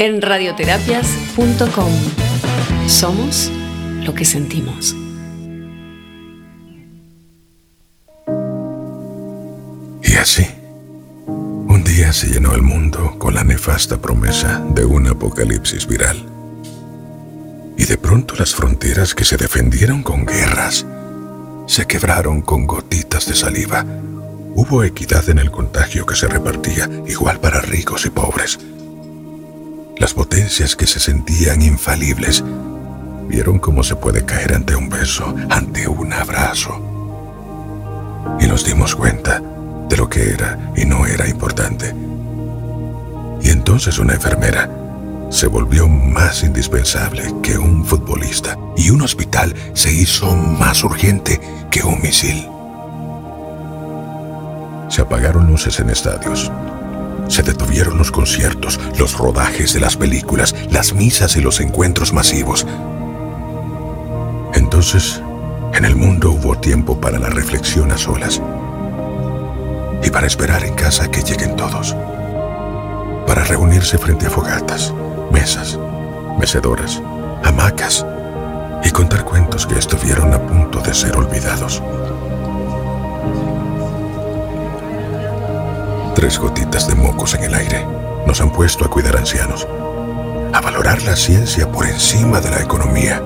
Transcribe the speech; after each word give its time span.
En 0.00 0.22
radioterapias.com 0.22 1.92
somos 2.86 3.50
lo 4.04 4.14
que 4.14 4.24
sentimos. 4.24 4.94
Y 10.04 10.14
así, 10.14 10.46
un 11.26 11.82
día 11.84 12.12
se 12.12 12.28
llenó 12.28 12.54
el 12.54 12.62
mundo 12.62 13.18
con 13.18 13.34
la 13.34 13.42
nefasta 13.42 14.00
promesa 14.00 14.64
de 14.70 14.84
un 14.84 15.08
apocalipsis 15.08 15.88
viral. 15.88 16.24
Y 17.76 17.84
de 17.84 17.98
pronto 17.98 18.36
las 18.36 18.54
fronteras 18.54 19.16
que 19.16 19.24
se 19.24 19.36
defendieron 19.36 20.04
con 20.04 20.24
guerras 20.24 20.86
se 21.66 21.86
quebraron 21.86 22.40
con 22.42 22.68
gotitas 22.68 23.26
de 23.26 23.34
saliva 23.34 23.84
Hubo 24.60 24.82
equidad 24.82 25.28
en 25.30 25.38
el 25.38 25.52
contagio 25.52 26.04
que 26.04 26.16
se 26.16 26.26
repartía, 26.26 26.90
igual 27.06 27.38
para 27.38 27.60
ricos 27.60 28.04
y 28.06 28.10
pobres. 28.10 28.58
Las 29.98 30.14
potencias 30.14 30.76
que 30.76 30.86
se 30.86 31.00
sentían 31.00 31.60
infalibles 31.60 32.44
vieron 33.26 33.58
cómo 33.58 33.82
se 33.82 33.96
puede 33.96 34.24
caer 34.24 34.54
ante 34.54 34.76
un 34.76 34.88
beso, 34.88 35.34
ante 35.50 35.88
un 35.88 36.12
abrazo. 36.12 36.80
Y 38.40 38.46
nos 38.46 38.64
dimos 38.64 38.94
cuenta 38.94 39.42
de 39.88 39.96
lo 39.96 40.08
que 40.08 40.30
era 40.30 40.72
y 40.76 40.84
no 40.84 41.04
era 41.04 41.28
importante. 41.28 41.92
Y 43.42 43.50
entonces 43.50 43.98
una 43.98 44.14
enfermera 44.14 44.70
se 45.30 45.48
volvió 45.48 45.88
más 45.88 46.44
indispensable 46.44 47.34
que 47.42 47.58
un 47.58 47.84
futbolista 47.84 48.56
y 48.76 48.90
un 48.90 49.02
hospital 49.02 49.52
se 49.74 49.92
hizo 49.92 50.34
más 50.34 50.84
urgente 50.84 51.40
que 51.72 51.82
un 51.82 52.00
misil. 52.00 52.48
Se 54.88 55.02
apagaron 55.02 55.48
luces 55.48 55.80
en 55.80 55.90
estadios. 55.90 56.50
Se 57.28 57.42
detuvieron 57.42 57.98
los 57.98 58.10
conciertos, 58.10 58.80
los 58.98 59.16
rodajes 59.16 59.74
de 59.74 59.80
las 59.80 59.96
películas, 59.96 60.54
las 60.70 60.94
misas 60.94 61.36
y 61.36 61.40
los 61.40 61.60
encuentros 61.60 62.12
masivos. 62.12 62.66
Entonces, 64.54 65.22
en 65.74 65.84
el 65.84 65.94
mundo 65.94 66.32
hubo 66.32 66.58
tiempo 66.58 67.00
para 67.00 67.18
la 67.18 67.28
reflexión 67.28 67.92
a 67.92 67.98
solas 67.98 68.40
y 70.02 70.10
para 70.10 70.26
esperar 70.26 70.64
en 70.64 70.74
casa 70.74 71.10
que 71.10 71.22
lleguen 71.22 71.54
todos, 71.56 71.94
para 73.26 73.44
reunirse 73.44 73.98
frente 73.98 74.26
a 74.26 74.30
fogatas, 74.30 74.92
mesas, 75.30 75.78
mecedoras, 76.38 77.02
hamacas 77.44 78.06
y 78.82 78.90
contar 78.90 79.24
cuentos 79.24 79.66
que 79.66 79.78
estuvieron 79.78 80.32
a 80.32 80.40
punto 80.46 80.80
de 80.80 80.94
ser 80.94 81.16
olvidados. 81.16 81.82
Tres 86.18 86.36
gotitas 86.40 86.88
de 86.88 86.96
mocos 86.96 87.34
en 87.34 87.44
el 87.44 87.54
aire 87.54 87.86
nos 88.26 88.40
han 88.40 88.50
puesto 88.50 88.84
a 88.84 88.90
cuidar 88.90 89.16
ancianos, 89.16 89.68
a 90.52 90.60
valorar 90.60 91.00
la 91.02 91.14
ciencia 91.14 91.70
por 91.70 91.86
encima 91.86 92.40
de 92.40 92.50
la 92.50 92.60
economía. 92.60 93.22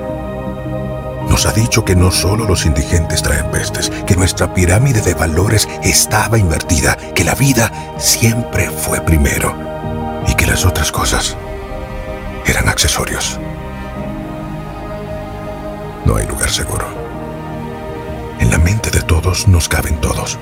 Nos 1.27 1.47
ha 1.47 1.53
dicho 1.53 1.87
que 1.87 1.97
no 1.97 2.11
solo 2.11 2.45
los 2.45 2.67
indigentes 2.67 3.23
traen 3.23 3.51
pestes, 3.51 3.89
que 4.07 4.15
nuestra 4.15 4.53
pirámide 4.53 5.01
de 5.01 5.15
valores 5.15 5.71
estaba 5.83 6.37
invertida, 6.37 6.99
que 7.15 7.25
la 7.25 7.35
vida 7.35 7.73
siempre 7.99 8.69
fue 8.69 9.01
primero 9.01 9.57
y 10.29 10.35
que 10.35 10.47
las 10.47 10.67
otras 10.67 10.93
cosas 10.93 11.35
eran 12.45 12.69
accesorios. 12.69 13.41
No 16.05 16.17
hay 16.17 16.27
lugar 16.27 16.51
seguro. 16.51 16.85
En 18.39 18.51
la 18.51 18.59
mente 18.59 18.91
de 18.91 19.01
todos 19.01 19.49
nos 19.49 19.67
caben 19.67 19.99
todos 19.99 20.39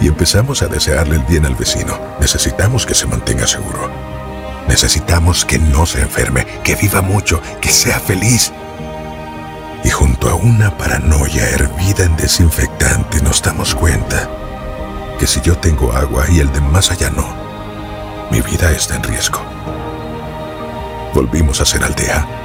y 0.00 0.08
empezamos 0.08 0.62
a 0.62 0.68
desearle 0.68 1.16
el 1.16 1.22
bien 1.22 1.46
al 1.46 1.54
vecino, 1.54 1.98
necesitamos 2.20 2.86
que 2.86 2.94
se 2.94 3.06
mantenga 3.06 3.46
seguro. 3.46 3.90
Necesitamos 4.68 5.44
que 5.44 5.58
no 5.58 5.86
se 5.86 6.00
enferme, 6.00 6.46
que 6.62 6.74
viva 6.74 7.02
mucho, 7.02 7.40
que 7.60 7.68
sea 7.68 8.00
feliz. 8.00 8.52
Y 9.84 9.90
junto 9.90 10.30
a 10.30 10.34
una 10.34 10.76
paranoia 10.76 11.48
hervida 11.50 12.04
en 12.04 12.16
desinfectante 12.16 13.20
nos 13.22 13.42
damos 13.42 13.74
cuenta 13.74 14.28
que 15.18 15.26
si 15.26 15.40
yo 15.42 15.56
tengo 15.58 15.92
agua 15.92 16.24
y 16.30 16.40
el 16.40 16.50
de 16.52 16.60
más 16.60 16.90
allá 16.90 17.10
no, 17.10 17.26
mi 18.30 18.40
vida 18.40 18.72
está 18.72 18.96
en 18.96 19.02
riesgo. 19.02 19.40
Volvimos 21.12 21.60
a 21.60 21.64
ser 21.64 21.84
aldea 21.84 22.43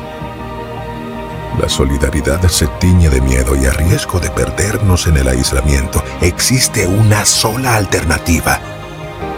la 1.57 1.67
solidaridad 1.67 2.41
se 2.47 2.67
tiñe 2.79 3.09
de 3.09 3.21
miedo 3.21 3.55
y 3.55 3.65
a 3.65 3.71
riesgo 3.71 4.19
de 4.19 4.29
perdernos 4.29 5.07
en 5.07 5.17
el 5.17 5.27
aislamiento. 5.27 6.03
Existe 6.21 6.87
una 6.87 7.25
sola 7.25 7.75
alternativa. 7.75 8.59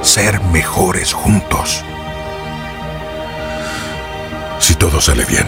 Ser 0.01 0.41
mejores 0.45 1.13
juntos. 1.13 1.83
Si 4.59 4.75
todo 4.75 4.99
sale 5.01 5.25
bien, 5.25 5.45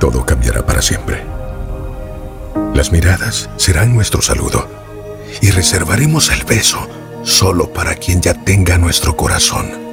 todo 0.00 0.24
cambiará 0.24 0.64
para 0.64 0.82
siempre. 0.82 1.24
Las 2.72 2.90
miradas 2.90 3.50
serán 3.56 3.94
nuestro 3.94 4.22
saludo 4.22 4.68
y 5.40 5.50
reservaremos 5.50 6.30
el 6.30 6.44
beso 6.44 6.88
solo 7.22 7.72
para 7.72 7.94
quien 7.94 8.20
ya 8.20 8.34
tenga 8.34 8.78
nuestro 8.78 9.16
corazón 9.16 9.84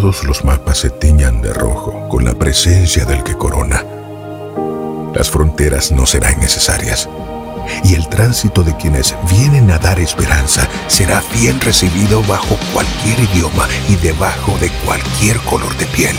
todos 0.00 0.24
los 0.24 0.44
mapas 0.44 0.76
se 0.76 0.90
tiñan 0.90 1.40
de 1.40 1.54
rojo 1.54 2.06
con 2.10 2.22
la 2.26 2.34
presencia 2.34 3.06
del 3.06 3.24
que 3.24 3.34
corona. 3.34 3.82
Las 5.14 5.30
fronteras 5.30 5.90
no 5.90 6.04
serán 6.04 6.38
necesarias 6.38 7.08
y 7.82 7.94
el 7.94 8.06
tránsito 8.10 8.62
de 8.62 8.76
quienes 8.76 9.16
vienen 9.30 9.70
a 9.70 9.78
dar 9.78 9.98
esperanza 9.98 10.68
será 10.86 11.22
bien 11.32 11.58
recibido 11.62 12.22
bajo 12.24 12.58
cualquier 12.74 13.20
idioma 13.20 13.66
y 13.88 13.96
debajo 13.96 14.58
de 14.58 14.68
cualquier 14.84 15.38
color 15.38 15.74
de 15.78 15.86
piel. 15.86 16.16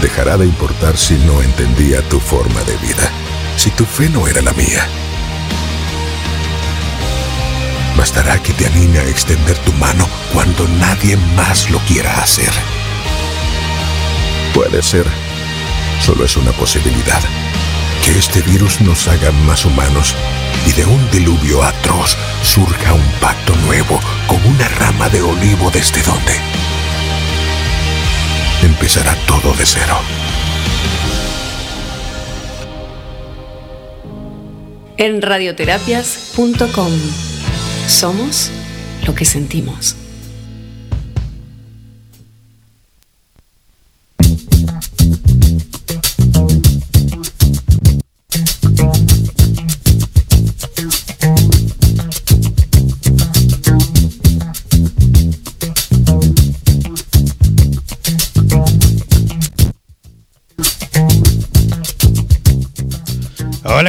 Dejará 0.00 0.36
de 0.36 0.46
importar 0.46 0.96
si 0.96 1.14
no 1.26 1.42
entendía 1.42 2.08
tu 2.08 2.20
forma 2.20 2.62
de 2.62 2.76
vida, 2.76 3.10
si 3.56 3.70
tu 3.70 3.84
fe 3.84 4.08
no 4.08 4.28
era 4.28 4.42
la 4.42 4.52
mía 4.52 4.86
Bastará 7.96 8.42
que 8.42 8.52
te 8.52 8.66
anime 8.66 8.98
a 8.98 9.04
extender 9.04 9.56
tu 9.58 9.72
mano 9.74 10.08
cuando 10.32 10.66
nadie 10.68 11.16
más 11.36 11.70
lo 11.70 11.78
quiera 11.80 12.22
hacer. 12.22 12.50
Puede 14.54 14.82
ser, 14.82 15.06
solo 16.00 16.24
es 16.24 16.36
una 16.36 16.52
posibilidad. 16.52 17.20
que 18.04 18.18
este 18.18 18.42
virus 18.42 18.80
nos 18.80 19.06
haga 19.06 19.30
más 19.30 19.64
humanos 19.64 20.16
y 20.66 20.72
de 20.72 20.84
un 20.84 21.08
diluvio 21.12 21.62
atroz 21.62 22.16
surja 22.42 22.94
un 22.94 23.12
pacto 23.20 23.54
nuevo 23.64 24.00
como 24.26 24.48
una 24.48 24.68
rama 24.68 25.08
de 25.08 25.22
olivo 25.22 25.70
desde 25.70 26.02
donde 26.02 26.32
empezará 28.62 29.14
todo 29.26 29.52
de 29.54 29.66
cero. 29.66 29.96
En 34.96 35.22
radioterapias.com 35.22 37.31
somos 37.88 38.50
lo 39.06 39.14
que 39.14 39.24
sentimos. 39.24 39.96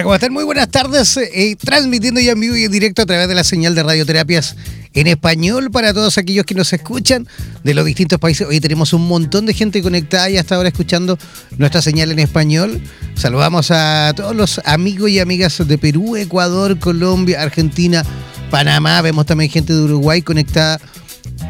¿Cómo 0.04 0.16
están? 0.16 0.34
Muy 0.34 0.44
buenas 0.44 0.70
tardes. 0.70 1.16
Eh, 1.18 1.56
transmitiendo 1.56 2.20
ya 2.20 2.34
en 2.34 2.40
vivo 2.40 2.58
y 2.58 2.66
en 2.66 2.72
directo 2.72 3.04
a 3.04 3.06
través 3.06 3.28
de 3.30 3.36
la 3.36 3.44
señal 3.46 3.74
de 3.74 3.84
radioterapias 3.84 4.58
en 4.94 5.08
español 5.08 5.72
para 5.72 5.94
todos 5.94 6.18
aquellos 6.18 6.46
que 6.46 6.54
nos 6.54 6.74
escuchan 6.74 7.26
de 7.64 7.74
los 7.74 7.86
distintos 7.86 8.20
países. 8.20 8.46
Hoy 8.46 8.60
tenemos 8.60 8.92
un 8.92 9.08
montón 9.08 9.46
de 9.46 9.54
gente 9.54 9.82
conectada 9.82 10.30
y 10.30 10.38
hasta 10.38 10.56
ahora 10.56 10.70
escuchando 10.70 11.18
nuestra 11.58 11.82
señal 11.82 12.12
en 12.12 12.20
español. 12.20 12.82
Saludamos 13.16 13.72
a 13.72 14.14
todos 14.16 14.36
los 14.36 14.60
amigos 14.66 15.10
y 15.10 15.20
amigas 15.20 15.66
de 15.66 15.78
Perú, 15.78 16.18
Ecuador, 16.18 16.78
Colombia, 16.80 17.42
Argentina, 17.42 18.04
Panamá. 18.52 19.02
Vemos 19.02 19.26
también 19.26 19.50
gente 19.50 19.74
de 19.74 19.82
Uruguay 19.82 20.22
conectada 20.22 20.80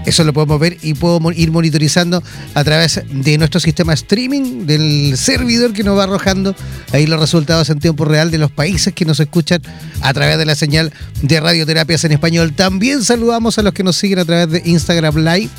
eso 0.05 0.23
lo 0.23 0.33
podemos 0.33 0.59
ver 0.59 0.77
y 0.81 0.93
puedo 0.93 1.19
ir 1.31 1.51
monitorizando 1.51 2.21
a 2.53 2.63
través 2.63 3.01
de 3.09 3.37
nuestro 3.37 3.59
sistema 3.59 3.93
streaming, 3.93 4.65
del 4.65 5.17
servidor 5.17 5.73
que 5.73 5.83
nos 5.83 5.97
va 5.97 6.03
arrojando 6.03 6.55
ahí 6.91 7.07
los 7.07 7.19
resultados 7.19 7.69
en 7.69 7.79
tiempo 7.79 8.05
real 8.05 8.31
de 8.31 8.37
los 8.37 8.51
países 8.51 8.93
que 8.93 9.05
nos 9.05 9.19
escuchan 9.19 9.61
a 10.01 10.13
través 10.13 10.37
de 10.37 10.45
la 10.45 10.55
señal 10.55 10.91
de 11.21 11.39
radioterapias 11.39 12.03
en 12.03 12.11
español. 12.11 12.53
También 12.53 13.03
saludamos 13.03 13.57
a 13.57 13.63
los 13.63 13.73
que 13.73 13.83
nos 13.83 13.95
siguen 13.95 14.19
a 14.19 14.25
través 14.25 14.49
de 14.49 14.61
Instagram 14.69 15.17
Live 15.17 15.49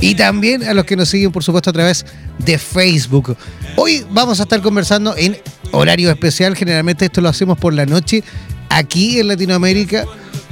y 0.00 0.14
también 0.14 0.62
a 0.62 0.74
los 0.74 0.84
que 0.84 0.96
nos 0.96 1.08
siguen, 1.08 1.32
por 1.32 1.42
supuesto, 1.42 1.70
a 1.70 1.72
través 1.72 2.06
de 2.38 2.58
Facebook. 2.58 3.36
Hoy 3.76 4.04
vamos 4.10 4.38
a 4.40 4.44
estar 4.44 4.60
conversando 4.62 5.16
en 5.16 5.36
horario 5.72 6.10
especial. 6.10 6.56
Generalmente 6.56 7.06
esto 7.06 7.20
lo 7.20 7.28
hacemos 7.28 7.58
por 7.58 7.74
la 7.74 7.84
noche 7.86 8.22
aquí 8.68 9.18
en 9.18 9.28
Latinoamérica. 9.28 10.04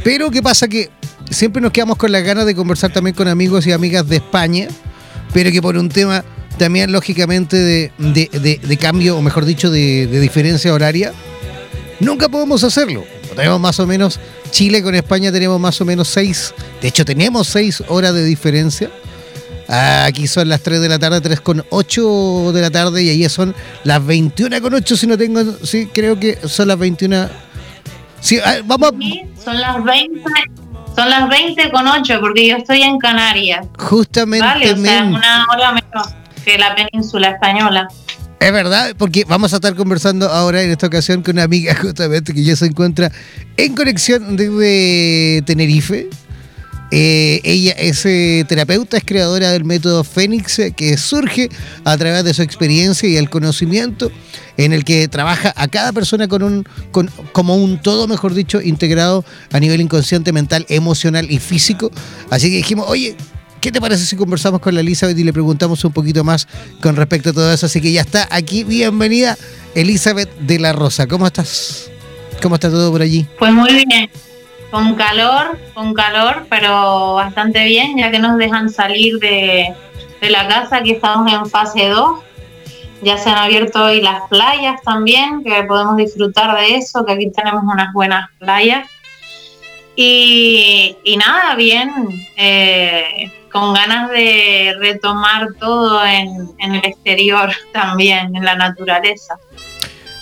Pero 0.02 0.30
¿qué 0.30 0.42
pasa? 0.42 0.68
Que 0.68 0.90
siempre 1.30 1.60
nos 1.60 1.72
quedamos 1.72 1.96
con 1.96 2.12
las 2.12 2.22
ganas 2.22 2.46
de 2.46 2.54
conversar 2.54 2.92
también 2.92 3.14
con 3.14 3.28
amigos 3.28 3.66
y 3.66 3.72
amigas 3.72 4.08
de 4.08 4.16
España, 4.16 4.68
pero 5.32 5.50
que 5.50 5.60
por 5.60 5.76
un 5.76 5.88
tema 5.88 6.24
también 6.58 6.92
lógicamente 6.92 7.56
de, 7.56 8.78
cambio, 8.80 9.16
o 9.16 9.22
mejor 9.22 9.44
dicho, 9.44 9.70
de, 9.70 10.06
diferencia 10.06 10.72
horaria, 10.72 11.12
nunca 12.00 12.28
podemos 12.28 12.64
hacerlo. 12.64 13.04
Tenemos 13.34 13.60
más 13.60 13.78
o 13.80 13.86
menos, 13.86 14.18
Chile 14.50 14.82
con 14.82 14.94
España 14.94 15.30
tenemos 15.30 15.60
más 15.60 15.80
o 15.80 15.84
menos 15.84 16.08
seis, 16.08 16.54
de 16.80 16.88
hecho 16.88 17.04
tenemos 17.04 17.48
seis 17.48 17.82
horas 17.88 18.14
de 18.14 18.24
diferencia. 18.24 18.90
Aquí 19.68 20.28
son 20.28 20.48
las 20.48 20.60
3 20.60 20.80
de 20.80 20.88
la 20.88 21.00
tarde, 21.00 21.20
3 21.20 21.40
con 21.40 21.64
8 21.70 22.52
de 22.54 22.60
la 22.60 22.70
tarde 22.70 23.02
y 23.02 23.08
ahí 23.08 23.28
son 23.28 23.52
las 23.82 24.06
21 24.06 24.62
con 24.62 24.72
8 24.72 24.96
si 24.96 25.08
no 25.08 25.18
tengo, 25.18 25.42
sí, 25.64 25.88
creo 25.92 26.20
que 26.20 26.38
son 26.46 26.68
las 26.68 26.78
21. 26.78 27.28
Sí, 28.20 28.38
vamos 28.64 28.92
son 29.44 29.60
las 29.60 29.82
20 29.82 30.22
son 30.96 31.10
las 31.10 31.28
20 31.28 31.70
con 31.70 31.86
8 31.86 32.18
porque 32.20 32.48
yo 32.48 32.56
estoy 32.56 32.82
en 32.82 32.98
Canarias. 32.98 33.66
Justamente. 33.78 34.44
Vale, 34.44 34.72
o 34.72 34.76
sea, 34.76 35.04
una 35.04 35.46
hora 35.52 35.72
menos 35.72 36.08
que 36.44 36.58
la 36.58 36.74
península 36.74 37.30
española. 37.30 37.88
Es 38.40 38.52
verdad, 38.52 38.94
porque 38.96 39.24
vamos 39.26 39.52
a 39.52 39.56
estar 39.56 39.74
conversando 39.74 40.28
ahora 40.28 40.62
en 40.62 40.70
esta 40.70 40.86
ocasión 40.86 41.22
con 41.22 41.34
una 41.34 41.44
amiga 41.44 41.74
justamente 41.80 42.32
que 42.32 42.44
ya 42.44 42.56
se 42.56 42.66
encuentra 42.66 43.10
en 43.56 43.74
conexión 43.74 44.36
desde 44.36 45.42
Tenerife. 45.42 46.08
Eh, 46.92 47.40
ella 47.42 47.72
es 47.72 48.06
eh, 48.06 48.44
terapeuta, 48.48 48.96
es 48.96 49.04
creadora 49.04 49.50
del 49.50 49.64
método 49.64 50.04
Fénix, 50.04 50.58
eh, 50.60 50.72
que 50.72 50.96
surge 50.96 51.48
a 51.84 51.96
través 51.96 52.24
de 52.24 52.32
su 52.32 52.42
experiencia 52.42 53.08
y 53.08 53.16
el 53.16 53.28
conocimiento 53.28 54.10
en 54.56 54.72
el 54.72 54.84
que 54.84 55.08
trabaja 55.08 55.52
a 55.56 55.68
cada 55.68 55.92
persona 55.92 56.28
con 56.28 56.42
un, 56.42 56.64
con, 56.92 57.10
como 57.32 57.56
un 57.56 57.80
todo, 57.80 58.06
mejor 58.06 58.34
dicho, 58.34 58.60
integrado 58.62 59.24
a 59.52 59.58
nivel 59.58 59.80
inconsciente, 59.80 60.32
mental, 60.32 60.64
emocional 60.68 61.30
y 61.30 61.38
físico. 61.38 61.90
Así 62.30 62.50
que 62.50 62.56
dijimos, 62.56 62.86
oye, 62.88 63.16
¿Qué 63.58 63.72
te 63.72 63.80
parece 63.80 64.04
si 64.04 64.14
conversamos 64.14 64.60
con 64.60 64.76
la 64.76 64.80
Elizabeth 64.80 65.18
y 65.18 65.24
le 65.24 65.32
preguntamos 65.32 65.84
un 65.84 65.92
poquito 65.92 66.22
más 66.22 66.46
con 66.80 66.94
respecto 66.94 67.30
a 67.30 67.32
todo 67.32 67.52
eso? 67.52 67.66
Así 67.66 67.80
que 67.80 67.90
ya 67.90 68.02
está 68.02 68.28
aquí. 68.30 68.62
Bienvenida, 68.62 69.36
Elizabeth 69.74 70.30
de 70.38 70.60
la 70.60 70.72
Rosa. 70.72 71.08
¿Cómo 71.08 71.26
estás? 71.26 71.90
¿Cómo 72.40 72.54
está 72.54 72.70
todo 72.70 72.92
por 72.92 73.02
allí? 73.02 73.26
Pues 73.40 73.52
muy 73.52 73.74
bien. 73.74 74.08
Con 74.70 74.94
calor, 74.94 75.58
con 75.74 75.94
calor, 75.94 76.46
pero 76.50 77.14
bastante 77.14 77.64
bien, 77.64 77.96
ya 77.96 78.10
que 78.10 78.18
nos 78.18 78.36
dejan 78.36 78.68
salir 78.68 79.18
de, 79.18 79.74
de 80.20 80.30
la 80.30 80.48
casa, 80.48 80.82
que 80.82 80.92
estamos 80.92 81.32
en 81.32 81.46
fase 81.46 81.88
2 81.88 82.26
ya 83.02 83.18
se 83.18 83.30
han 83.30 83.38
abierto 83.38 83.84
hoy 83.84 84.00
las 84.00 84.22
playas 84.28 84.80
también, 84.82 85.44
que 85.44 85.62
podemos 85.64 85.96
disfrutar 85.96 86.56
de 86.58 86.76
eso, 86.76 87.04
que 87.04 87.12
aquí 87.12 87.30
tenemos 87.30 87.62
unas 87.62 87.92
buenas 87.92 88.30
playas. 88.38 88.88
Y, 89.94 91.16
nada, 91.18 91.54
bien, 91.54 91.92
eh, 92.36 93.32
con 93.50 93.72
ganas 93.72 94.10
de 94.10 94.74
retomar 94.78 95.48
todo 95.58 96.04
en, 96.04 96.54
el 96.58 96.76
exterior 96.84 97.50
también, 97.72 98.34
en 98.34 98.44
la 98.44 98.56
naturaleza. 98.56 99.38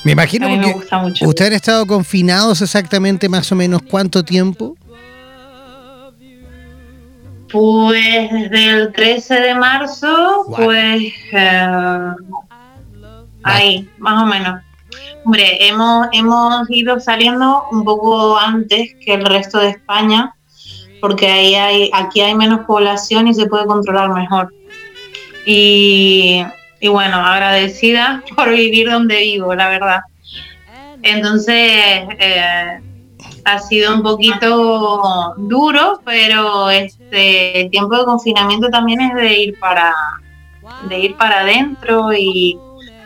Me 0.05 0.13
imagino 0.13 0.47
que 0.49 1.27
ustedes 1.27 1.51
han 1.51 1.57
estado 1.57 1.87
confinados 1.87 2.61
exactamente 2.61 3.29
más 3.29 3.51
o 3.51 3.57
menos 3.57 3.83
cuánto 3.83 4.23
tiempo. 4.23 4.77
Pues 7.51 8.31
desde 8.33 8.71
el 8.71 8.93
13 8.93 9.35
de 9.35 9.55
marzo, 9.55 10.45
pues 10.57 11.13
eh, 11.33 11.69
Ahí, 13.45 13.89
más 13.99 14.23
o 14.23 14.27
menos. 14.27 14.63
Hombre, 15.25 15.69
hemos, 15.69 16.09
hemos 16.13 16.69
ido 16.71 16.99
saliendo 16.99 17.65
un 17.71 17.85
poco 17.85 18.39
antes 18.39 18.95
que 19.05 19.15
el 19.15 19.25
resto 19.25 19.59
de 19.59 19.71
España, 19.71 20.35
porque 21.01 21.29
ahí 21.29 21.55
hay, 21.55 21.91
aquí 21.93 22.21
hay 22.23 22.35
menos 22.35 22.67
población 22.67 23.29
y 23.29 23.35
se 23.35 23.47
puede 23.47 23.67
controlar 23.67 24.11
mejor. 24.11 24.53
Y, 25.47 26.43
bueno, 26.89 27.17
agradecida 27.17 28.23
por 28.37 28.51
vivir 28.51 28.91
donde 28.91 29.21
vivo, 29.21 29.55
la 29.55 29.69
verdad. 29.69 30.01
Entonces, 31.03 31.57
eh, 32.19 32.81
ha 33.45 33.59
sido 33.59 33.95
un 33.95 34.03
poquito 34.03 35.35
duro, 35.37 36.01
pero 36.05 36.71
este 36.71 37.69
tiempo 37.71 37.99
de 37.99 38.05
confinamiento 38.05 38.69
también 38.69 39.01
es 39.01 39.15
de 39.15 39.39
ir 39.39 39.59
para 39.59 39.93
de 40.89 40.99
ir 40.99 41.17
para 41.17 41.41
adentro 41.41 42.13
y, 42.13 42.59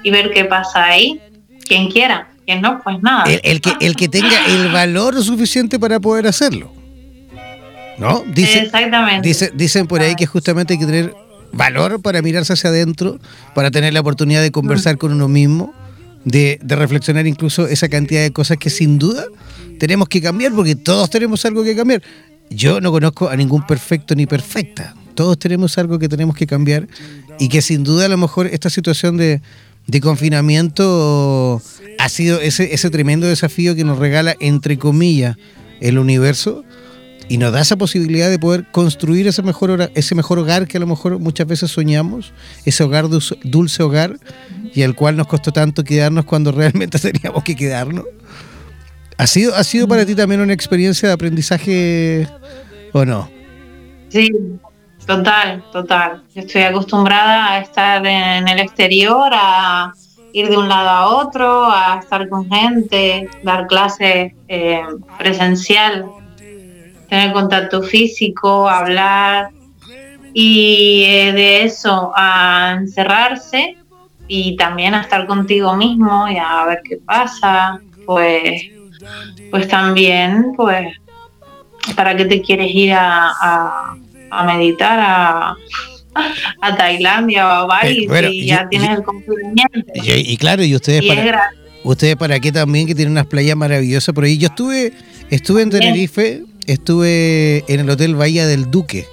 y 0.03 0.11
ver 0.11 0.31
qué 0.33 0.45
pasa 0.45 0.85
ahí. 0.85 1.21
Quien 1.67 1.91
quiera, 1.91 2.29
quien 2.47 2.63
no, 2.63 2.81
pues 2.83 3.03
nada. 3.03 3.25
El, 3.43 3.61
que, 3.61 3.73
el 3.81 3.95
que 3.95 4.09
tenga 4.09 4.47
el 4.47 4.73
valor 4.73 5.23
suficiente 5.23 5.79
para 5.79 6.01
poder 6.01 6.27
hacerlo. 6.27 6.73
¿No? 7.99 8.23
Dice, 8.27 8.61
Exactamente. 8.61 9.27
Dice, 9.27 9.51
dicen 9.53 9.87
por 9.87 10.01
ahí 10.01 10.15
que 10.15 10.25
justamente 10.25 10.75
hay 10.75 10.79
que 10.79 10.87
tener 10.87 11.15
valor 11.53 12.01
para 12.01 12.23
mirarse 12.23 12.53
hacia 12.53 12.71
adentro, 12.71 13.19
para 13.55 13.71
tener 13.71 13.93
la 13.93 14.01
oportunidad 14.01 14.43
de 14.43 14.51
conversar 14.51 14.99
con 14.99 15.13
uno 15.13 15.29
mismo, 15.29 15.73
de, 16.25 16.59
reflexionar 16.63 17.27
incluso 17.27 17.67
esa 17.67 17.89
cantidad 17.89 18.23
de 18.23 18.33
cosas 18.33 18.59
que 18.59 18.71
sin 18.71 18.99
duda 18.99 19.25
tenemos 19.79 20.09
que 20.09 20.21
cambiar, 20.21 20.53
porque 20.53 20.77
todos 20.77 21.11
tenemos 21.11 21.45
algo 21.45 21.65
que 21.65 21.77
cambiar. 21.77 22.03
Yo 22.51 22.81
no 22.81 22.91
conozco 22.91 23.29
a 23.29 23.37
ningún 23.37 23.67
perfecto 23.67 24.15
ni 24.15 24.27
perfecta. 24.27 24.95
Todos 25.15 25.39
tenemos 25.39 25.77
algo 25.79 25.99
que 25.99 26.09
tenemos 26.09 26.37
que 26.37 26.47
cambiar 26.47 26.89
y 27.39 27.49
que 27.49 27.63
sin 27.63 27.85
duda 27.85 28.07
a 28.07 28.09
lo 28.09 28.17
mejor 28.17 28.47
esta 28.47 28.71
situación 28.71 29.17
de, 29.17 29.41
confinamiento 30.01 31.63
ha 31.99 32.09
sido 32.09 32.41
ese 32.41 32.91
tremendo 32.91 33.27
desafío 33.27 33.75
que 33.75 33.85
nos 33.85 33.99
regala, 33.99 34.37
entre 34.39 34.79
comillas, 34.79 35.37
el 35.81 35.99
universo 35.99 36.65
y 37.29 37.39
nos 37.39 37.53
da 37.53 37.61
esa 37.61 37.77
posibilidad 37.77 38.31
de 38.31 38.39
poder 38.39 38.65
construir 38.71 39.27
ese 39.27 39.43
mejor, 39.43 39.91
ese 39.95 40.15
mejor 40.15 40.39
hogar 40.39 40.67
que 40.67 40.77
a 40.77 40.81
lo 40.81 40.87
mejor 40.87 41.19
muchas 41.19 41.47
veces 41.47 41.71
soñamos, 41.71 42.33
ese 42.65 42.85
hogar 42.85 43.07
dulce 43.09 43.83
hogar 43.83 44.19
y 44.75 44.83
al 44.83 44.95
cual 44.95 45.17
nos 45.17 45.27
costó 45.27 45.53
tanto 45.53 45.85
quedarnos 45.85 46.25
cuando 46.25 46.53
realmente 46.53 46.99
teníamos 46.99 47.43
que 47.45 47.57
quedarnos. 47.57 48.05
¿Ha 49.17 49.27
sido, 49.27 49.55
¿Ha 49.55 49.65
sido 49.65 49.89
para 49.89 50.07
ti 50.07 50.15
también 50.15 50.41
una 50.41 50.53
experiencia 50.53 51.09
de 51.09 51.15
aprendizaje 51.15 52.29
o 52.93 53.05
no? 53.05 53.29
Sí, 54.09 54.31
Total, 55.09 55.65
total. 55.73 56.23
Estoy 56.35 56.63
acostumbrada 56.65 57.55
a 57.55 57.61
estar 57.61 58.07
en 58.07 58.47
el 58.47 58.59
exterior, 58.59 59.31
a, 59.33 59.95
ir 60.35 60.51
de 60.51 60.57
un 60.59 60.69
lado 60.69 60.89
a 60.91 61.07
otro, 61.17 61.65
a 61.65 61.99
estar 61.99 62.29
con 62.29 62.47
gente, 62.51 63.27
dar 63.43 63.67
clases 63.67 64.35
eh, 64.49 64.83
presencial, 65.19 66.05
tener 67.09 67.33
contacto 67.33 67.83
físico, 67.83 68.69
hablar 68.69 69.51
y 70.33 71.05
eh, 71.07 71.33
de 71.33 71.65
eso 71.65 72.13
a 72.15 72.77
encerrarse 72.79 73.77
y 74.29 74.57
también 74.57 74.95
a 74.95 75.01
estar 75.01 75.27
contigo 75.27 75.75
mismo 75.75 76.29
y 76.29 76.37
a 76.37 76.67
ver 76.67 76.81
qué 76.89 76.99
pasa, 76.99 77.81
pues, 78.05 78.63
pues 79.51 79.69
también, 79.69 80.53
pues, 80.55 80.95
¿para 81.97 82.15
qué 82.15 82.27
te 82.27 82.43
quieres 82.43 82.75
ir 82.75 82.93
a, 82.93 83.97
a, 84.31 84.45
meditar 84.45 84.99
a, 85.01 85.57
a, 86.61 86.77
Tailandia 86.77 87.47
o 87.47 87.51
a 87.51 87.67
Bali 87.67 88.07
eh, 88.11 88.31
y 88.31 88.47
ya 88.47 88.69
tienes 88.69 88.91
el 88.91 89.03
cumplimiento? 89.03 89.81
Y, 89.95 90.37
claro, 90.37 90.63
y 90.63 90.75
ustedes 90.75 91.05
para, 91.07 91.51
ustedes 91.85 92.17
para 92.17 92.39
qué 92.39 92.53
también 92.53 92.87
que 92.87 92.95
tienen 92.95 93.13
unas 93.13 93.27
playas 93.27 93.57
maravillosas 93.57 94.15
por 94.15 94.25
ahí. 94.25 94.37
Yo 94.37 94.49
estuve, 94.49 94.93
estuve 95.31 95.63
en 95.63 95.71
Tenerife, 95.71 96.43
estuve 96.73 97.65
en 97.73 97.81
el 97.81 97.91
Hotel 97.91 98.15
Bahía 98.15 98.47
del 98.47 98.71
Duque. 98.71 99.07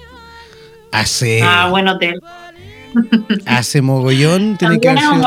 Hace. 0.92 1.42
Ah, 1.42 1.68
buen 1.68 1.88
hotel. 1.88 2.20
Hace 3.46 3.82
mogollón, 3.82 4.56
tiene 4.56 4.80
que 4.80 4.88
haber 4.88 5.00
sido, 5.00 5.24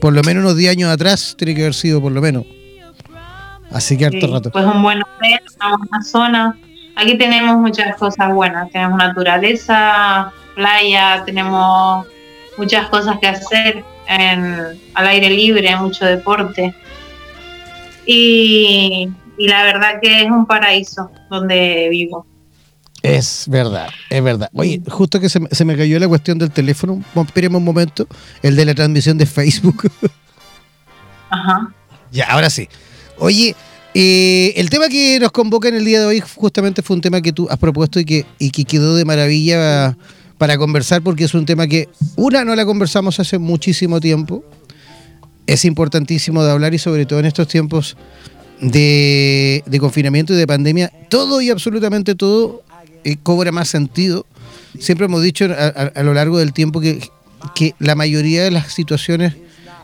por 0.00 0.12
lo 0.12 0.22
menos 0.22 0.42
unos 0.42 0.56
10 0.56 0.72
años 0.72 0.90
atrás, 0.90 1.34
tiene 1.38 1.54
que 1.54 1.62
haber 1.62 1.74
sido 1.74 2.00
por 2.00 2.12
lo 2.12 2.20
menos. 2.20 2.44
Así 3.70 3.96
que 3.96 4.06
harto 4.06 4.26
rato. 4.26 4.50
Pues 4.50 4.64
un 4.64 4.82
buen 4.82 5.02
hotel, 5.02 5.40
una 5.90 6.02
zona. 6.02 6.58
Aquí 6.96 7.16
tenemos 7.16 7.56
muchas 7.58 7.96
cosas 7.96 8.32
buenas. 8.32 8.70
Tenemos 8.70 8.98
naturaleza, 8.98 10.32
playa, 10.54 11.22
tenemos 11.24 12.06
muchas 12.56 12.88
cosas 12.88 13.18
que 13.20 13.28
hacer 13.28 13.84
en, 14.08 14.80
al 14.94 15.06
aire 15.06 15.30
libre, 15.30 15.76
mucho 15.76 16.04
deporte. 16.04 16.74
Y, 18.06 19.10
y 19.38 19.48
la 19.48 19.62
verdad 19.62 20.00
que 20.02 20.22
es 20.22 20.30
un 20.30 20.46
paraíso 20.46 21.10
donde 21.30 21.88
vivo. 21.90 22.26
Es 23.02 23.44
verdad, 23.48 23.88
es 24.10 24.22
verdad. 24.22 24.50
Oye, 24.54 24.82
justo 24.88 25.20
que 25.20 25.28
se, 25.28 25.40
se 25.52 25.64
me 25.64 25.76
cayó 25.76 25.98
la 26.00 26.08
cuestión 26.08 26.38
del 26.38 26.50
teléfono, 26.50 27.00
esperemos 27.24 27.60
un 27.60 27.64
momento, 27.64 28.06
el 28.42 28.56
de 28.56 28.64
la 28.64 28.74
transmisión 28.74 29.16
de 29.16 29.26
Facebook. 29.26 29.90
Ajá. 31.30 31.72
Ya, 32.10 32.26
ahora 32.26 32.50
sí. 32.50 32.68
Oye, 33.18 33.54
eh, 33.94 34.52
el 34.56 34.68
tema 34.70 34.88
que 34.88 35.18
nos 35.20 35.32
convoca 35.32 35.68
en 35.68 35.76
el 35.76 35.84
día 35.84 36.00
de 36.00 36.06
hoy 36.06 36.20
justamente 36.20 36.82
fue 36.82 36.96
un 36.96 37.00
tema 37.00 37.20
que 37.20 37.32
tú 37.32 37.48
has 37.50 37.58
propuesto 37.58 38.00
y 38.00 38.04
que, 38.04 38.26
y 38.38 38.50
que 38.50 38.64
quedó 38.64 38.96
de 38.96 39.04
maravilla 39.04 39.96
para 40.36 40.56
conversar 40.56 41.02
porque 41.02 41.24
es 41.24 41.34
un 41.34 41.46
tema 41.46 41.66
que, 41.66 41.88
una, 42.16 42.44
no 42.44 42.54
la 42.54 42.64
conversamos 42.64 43.18
hace 43.20 43.38
muchísimo 43.38 44.00
tiempo, 44.00 44.44
es 45.46 45.64
importantísimo 45.64 46.44
de 46.44 46.52
hablar 46.52 46.74
y 46.74 46.78
sobre 46.78 47.06
todo 47.06 47.20
en 47.20 47.26
estos 47.26 47.48
tiempos 47.48 47.96
de, 48.60 49.62
de 49.66 49.78
confinamiento 49.78 50.32
y 50.32 50.36
de 50.36 50.46
pandemia, 50.46 50.92
todo 51.08 51.40
y 51.40 51.50
absolutamente 51.50 52.14
todo 52.14 52.62
eh, 53.04 53.16
cobra 53.22 53.52
más 53.52 53.68
sentido. 53.68 54.26
Siempre 54.78 55.06
hemos 55.06 55.22
dicho 55.22 55.46
a, 55.46 56.02
lo 56.02 56.14
largo 56.14 56.38
del 56.38 56.52
tiempo 56.52 56.80
que, 56.80 57.00
que 57.54 57.74
la 57.78 57.94
mayoría 57.94 58.44
de 58.44 58.50
las 58.50 58.72
situaciones 58.72 59.34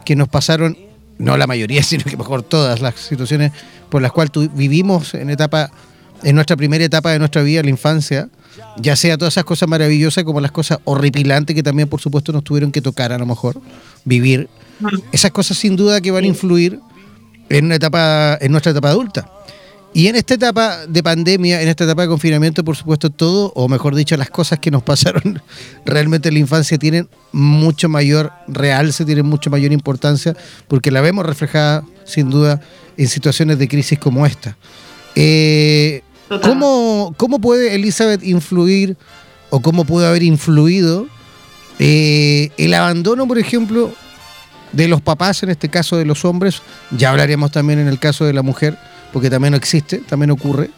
que 0.04 0.16
nos 0.16 0.28
pasaron, 0.28 0.76
no 1.18 1.36
la 1.36 1.46
mayoría, 1.46 1.82
sino 1.84 2.04
que 2.04 2.16
mejor 2.16 2.42
todas 2.42 2.80
las 2.80 2.96
situaciones 2.96 3.52
por 3.88 4.02
las 4.02 4.12
cuales 4.12 4.32
vivimos 4.54 5.14
en 5.14 5.30
etapa, 5.30 5.70
en 6.22 6.34
nuestra 6.34 6.56
primera 6.56 6.84
etapa 6.84 7.12
de 7.12 7.18
nuestra 7.18 7.42
vida, 7.42 7.62
la 7.62 7.70
infancia, 7.70 8.28
ya 8.76 8.96
sea 8.96 9.16
todas 9.16 9.34
esas 9.34 9.44
cosas 9.44 9.68
maravillosas 9.68 10.24
como 10.24 10.40
las 10.40 10.52
cosas 10.52 10.78
horripilantes 10.84 11.54
que 11.54 11.62
también 11.62 11.88
por 11.88 12.00
supuesto 12.00 12.32
nos 12.32 12.44
tuvieron 12.44 12.72
que 12.72 12.80
tocar 12.80 13.12
a 13.12 13.18
lo 13.18 13.26
mejor, 13.26 13.60
vivir. 14.04 14.48
Esas 15.12 15.30
cosas 15.30 15.56
sin 15.56 15.76
duda 15.76 16.00
que 16.00 16.10
van 16.10 16.24
a 16.24 16.26
influir 16.26 16.80
en 17.48 17.66
una 17.66 17.76
etapa, 17.76 18.38
en 18.40 18.50
nuestra 18.52 18.72
etapa 18.72 18.90
adulta. 18.90 19.30
Y 19.96 20.08
en 20.08 20.16
esta 20.16 20.34
etapa 20.34 20.86
de 20.88 21.04
pandemia, 21.04 21.62
en 21.62 21.68
esta 21.68 21.84
etapa 21.84 22.02
de 22.02 22.08
confinamiento, 22.08 22.64
por 22.64 22.74
supuesto, 22.74 23.10
todo, 23.10 23.52
o 23.54 23.68
mejor 23.68 23.94
dicho, 23.94 24.16
las 24.16 24.28
cosas 24.28 24.58
que 24.58 24.72
nos 24.72 24.82
pasaron 24.82 25.40
realmente 25.86 26.28
en 26.28 26.34
la 26.34 26.40
infancia 26.40 26.76
tienen 26.78 27.08
mucho 27.30 27.88
mayor 27.88 28.32
realce, 28.48 29.04
tienen 29.04 29.26
mucho 29.26 29.50
mayor 29.50 29.72
importancia, 29.72 30.36
porque 30.66 30.90
la 30.90 31.00
vemos 31.00 31.24
reflejada, 31.24 31.84
sin 32.04 32.28
duda, 32.28 32.60
en 32.96 33.06
situaciones 33.06 33.56
de 33.60 33.68
crisis 33.68 33.96
como 34.00 34.26
esta. 34.26 34.56
Eh, 35.14 36.02
¿cómo, 36.42 37.40
puede 37.40 37.76
Elizabeth 37.76 38.24
influir, 38.24 38.96
o 39.50 39.60
cómo 39.60 39.84
puede 39.84 40.08
haber 40.08 40.24
influido 40.24 41.06
eh, 41.78 42.50
el 42.56 42.74
abandono, 42.74 43.28
por 43.28 43.38
ejemplo, 43.38 43.92
de 44.74 44.88
los 44.88 45.00
papás, 45.00 45.42
en 45.42 45.50
este 45.50 45.68
caso 45.68 45.96
de 45.96 46.04
los 46.04 46.24
hombres? 46.24 46.62
Ya 46.90 47.10
hablaríamos 47.10 47.50
también 47.50 47.78
en 47.78 47.88
el 47.88 47.98
caso 47.98 48.24
de 48.24 48.32
la 48.32 48.42
mujer 48.42 48.78
porque 49.14 49.30
también 49.30 49.54
existe, 49.54 49.98
también 49.98 50.32
ocurre, 50.32 50.70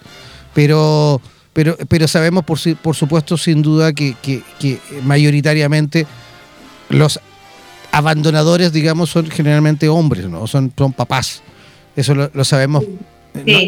pero, 0.53 1.23
pero, 1.55 1.75
pero 1.89 2.07
sabemos 2.07 2.45
por, 2.45 2.59
por 2.83 2.95
supuesto 2.95 3.39
sin 3.39 3.63
duda 3.63 3.95
que, 3.95 4.15
mayoritariamente 5.05 6.07
los 6.91 7.19
abandonadores, 7.93 8.75
digamos, 8.75 9.09
son 9.09 9.31
generalmente 9.31 9.89
hombres, 9.89 10.29
¿no? 10.29 10.47
Son, 10.47 10.71
son 10.77 10.93
papás. 10.93 11.43
Eso 11.97 12.15
lo, 12.15 12.45
sabemos. 12.45 12.85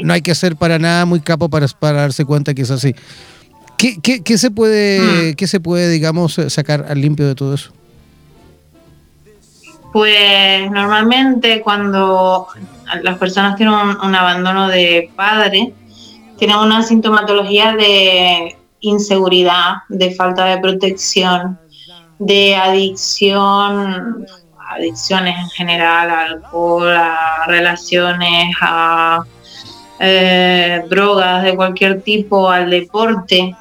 No, 0.04 0.12
hay 0.12 0.20
que 0.20 0.34
ser 0.34 0.54
para 0.54 0.78
nada 0.78 1.06
muy 1.06 1.20
capo 1.20 1.48
para, 1.48 1.66
para 1.68 2.02
darse 2.02 2.26
cuenta 2.26 2.52
que 2.52 2.60
es 2.60 2.70
así. 2.70 2.94
¿Qué, 3.78 4.20
qué, 4.22 4.36
se 4.36 4.50
puede, 4.50 5.32
mm. 5.32 5.34
¿Qué 5.34 5.46
se 5.46 5.60
puede, 5.60 5.88
digamos, 5.88 6.38
sacar 6.48 6.84
al 6.90 7.00
limpio 7.00 7.26
de 7.26 7.34
todo 7.34 7.54
eso? 7.54 7.72
Pues 9.92 10.70
normalmente 10.70 11.60
cuando 11.62 12.48
las 13.02 13.18
personas 13.18 13.56
tienen 13.56 13.74
un, 13.74 14.14
abandono 14.14 14.68
de 14.68 15.10
padre, 15.16 15.72
tienen 16.36 16.56
una 16.56 16.82
sintomatología 16.82 17.74
de 17.74 18.56
inseguridad, 18.80 19.76
de 19.88 20.14
falta 20.14 20.44
de 20.44 20.58
protección, 20.58 21.58
de 22.18 22.56
adicción, 22.56 24.26
adicciones 24.70 25.36
en 25.38 25.48
general, 25.50 26.10
alcohol, 26.10 26.94
a 26.94 27.44
relaciones, 27.46 28.54
a 28.60 29.24
eh, 29.98 30.84
drogas 30.88 31.42
de 31.42 31.56
cualquier 31.56 32.02
tipo, 32.02 32.48
al 32.48 32.70
deporte. 32.70 33.54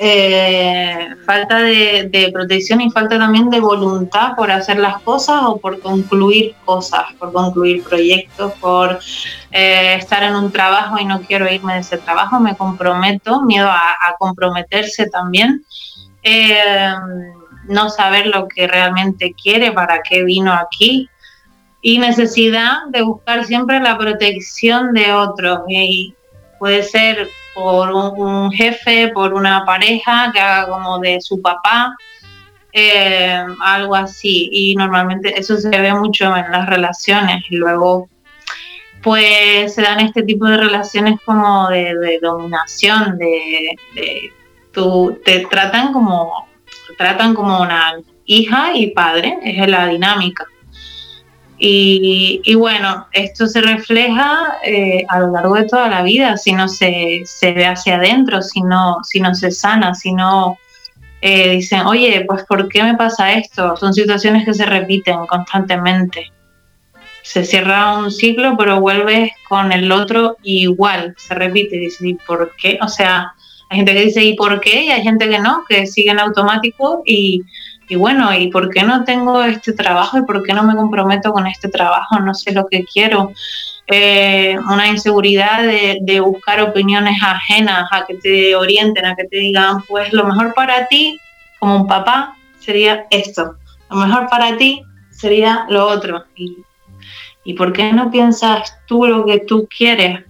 Eh, 0.00 1.14
falta 1.24 1.60
de, 1.60 2.30
protección 2.32 2.80
y 2.80 2.90
falta 2.90 3.16
también 3.16 3.48
de 3.48 3.60
voluntad 3.60 4.34
por 4.34 4.50
hacer 4.50 4.78
las 4.78 5.00
cosas 5.02 5.42
o 5.44 5.58
por 5.58 5.80
concluir 5.80 6.56
cosas, 6.64 7.04
por 7.18 7.32
concluir 7.32 7.84
proyectos, 7.84 8.52
por 8.54 8.98
eh, 9.52 9.94
estar 9.94 10.24
en 10.24 10.34
un 10.34 10.50
trabajo 10.50 10.98
y 10.98 11.04
no 11.04 11.20
quiero 11.20 11.50
irme 11.50 11.74
de 11.74 11.80
ese 11.80 11.98
trabajo, 11.98 12.40
me 12.40 12.56
comprometo, 12.56 13.42
miedo 13.42 13.68
a, 13.68 14.16
comprometerse 14.18 15.08
también. 15.10 15.64
Eh, 16.22 16.92
no 17.68 17.88
saber 17.88 18.26
lo 18.26 18.48
que 18.48 18.66
realmente 18.66 19.34
quiere, 19.40 19.72
para 19.72 20.02
qué 20.02 20.24
vino 20.24 20.52
aquí, 20.52 21.08
y 21.80 21.98
necesidad 21.98 22.84
de 22.88 23.02
buscar 23.02 23.44
siempre 23.44 23.80
la 23.80 23.96
protección 23.96 24.92
de 24.92 25.12
otros. 25.12 25.60
Y 25.68 26.14
puede 26.58 26.82
ser 26.82 27.28
por 27.54 27.90
un, 27.92 28.50
jefe, 28.52 29.08
por 29.08 29.32
una 29.32 29.64
pareja 29.64 30.30
que 30.32 30.40
haga 30.40 30.68
como 30.68 30.98
de 30.98 31.20
su 31.20 31.40
papá, 31.40 31.94
eh, 32.72 33.44
algo 33.60 33.94
así. 33.94 34.48
Y 34.52 34.74
normalmente 34.74 35.38
eso 35.38 35.56
se 35.56 35.68
ve 35.68 35.94
mucho 35.94 36.36
en 36.36 36.50
las 36.50 36.68
relaciones. 36.68 37.44
Y 37.48 37.56
luego, 37.56 38.08
pues 39.02 39.74
se 39.74 39.82
dan 39.82 40.00
este 40.00 40.22
tipo 40.22 40.46
de 40.46 40.56
relaciones 40.56 41.20
como 41.24 41.68
de, 41.68 42.18
dominación, 42.20 43.16
de, 43.18 43.76
de 43.94 44.32
tú, 44.72 45.18
te 45.24 45.46
tratan 45.46 45.92
como, 45.92 46.48
tratan 46.98 47.34
como 47.34 47.60
una 47.60 47.94
hija 48.24 48.72
y 48.74 48.88
padre, 48.88 49.38
es 49.42 49.68
la 49.68 49.86
dinámica. 49.86 50.46
Y, 51.66 52.54
bueno, 52.56 53.06
esto 53.12 53.46
se 53.46 53.62
refleja 53.62 54.58
eh, 54.62 55.02
a 55.08 55.20
lo 55.20 55.32
largo 55.32 55.54
de 55.54 55.64
toda 55.64 55.88
la 55.88 56.02
vida, 56.02 56.36
si 56.36 56.52
no 56.52 56.68
se, 56.68 57.22
se 57.24 57.52
ve 57.52 57.64
hacia 57.64 57.96
adentro, 57.96 58.42
si 58.42 58.60
no, 58.60 58.98
si 59.02 59.18
no 59.18 59.34
se 59.34 59.50
sana, 59.50 59.94
si 59.94 60.12
no 60.12 60.58
eh, 61.22 61.52
dicen, 61.52 61.86
oye, 61.86 62.22
pues 62.28 62.44
¿por 62.44 62.68
qué 62.68 62.82
me 62.82 62.98
pasa 62.98 63.32
esto? 63.32 63.78
Son 63.78 63.94
situaciones 63.94 64.44
que 64.44 64.52
se 64.52 64.66
repiten 64.66 65.24
constantemente. 65.26 66.30
Se 67.22 67.46
cierra 67.46 67.96
un 67.96 68.10
ciclo, 68.10 68.56
pero 68.58 68.80
vuelves 68.80 69.30
con 69.48 69.72
el 69.72 69.90
otro 69.90 70.36
igual, 70.42 71.14
se 71.16 71.34
repite. 71.34 71.78
Dice, 71.78 72.08
¿y 72.08 72.14
por 72.14 72.52
qué? 72.60 72.78
O 72.82 72.88
sea, 72.88 73.32
hay 73.70 73.78
gente 73.78 73.94
que 73.94 74.04
dice, 74.04 74.22
¿y 74.22 74.34
por 74.34 74.60
qué? 74.60 74.84
Y 74.84 74.90
hay 74.90 75.02
gente 75.02 75.30
que 75.30 75.38
no, 75.38 75.64
que 75.66 75.86
sigue 75.86 76.10
en 76.10 76.20
automático 76.20 77.02
y 77.06 77.40
y 77.88 77.96
bueno, 77.96 78.32
¿y 78.34 78.48
por 78.48 78.70
qué 78.70 78.82
no 78.82 79.04
tengo 79.04 79.42
este 79.42 79.72
trabajo? 79.72 80.18
¿Y 80.18 80.22
por 80.22 80.42
qué 80.42 80.54
no 80.54 80.62
me 80.62 80.74
comprometo 80.74 81.32
con 81.32 81.46
este 81.46 81.68
trabajo? 81.68 82.18
No 82.20 82.34
sé 82.34 82.52
lo 82.52 82.66
que 82.66 82.84
quiero. 82.84 83.32
Eh, 83.86 84.56
una 84.70 84.88
inseguridad 84.88 85.62
de, 85.62 86.20
buscar 86.20 86.62
opiniones 86.62 87.22
ajenas, 87.22 87.88
a 87.92 88.06
que 88.06 88.14
te 88.14 88.56
orienten, 88.56 89.04
a 89.04 89.14
que 89.14 89.24
te 89.24 89.36
digan, 89.36 89.82
pues 89.82 90.12
lo 90.12 90.24
mejor 90.24 90.54
para 90.54 90.86
ti, 90.86 91.20
como 91.58 91.76
un 91.76 91.86
papá, 91.86 92.34
sería 92.58 93.06
esto. 93.10 93.56
Lo 93.90 93.96
mejor 93.96 94.28
para 94.30 94.56
ti 94.56 94.82
sería 95.10 95.66
lo 95.68 95.86
otro. 95.86 96.24
Y, 96.34 96.56
¿Y 97.44 97.54
por 97.54 97.74
qué 97.74 97.92
no 97.92 98.10
piensas 98.10 98.78
tú 98.86 99.06
lo 99.06 99.26
que 99.26 99.40
tú 99.40 99.68
quieres? 99.76 100.24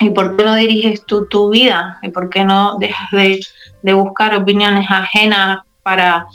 ¿Y 0.00 0.10
por 0.10 0.36
qué 0.36 0.44
no 0.44 0.54
diriges 0.54 1.06
tú 1.06 1.26
tu 1.26 1.48
vida? 1.48 1.98
¿Y 2.02 2.10
por 2.10 2.28
qué 2.28 2.44
no 2.44 2.76
dejas 2.78 3.10
de, 3.10 3.40
de 3.82 3.92
buscar 3.94 4.34
opiniones 4.34 4.86
ajenas 4.90 5.60
para, 5.82 6.26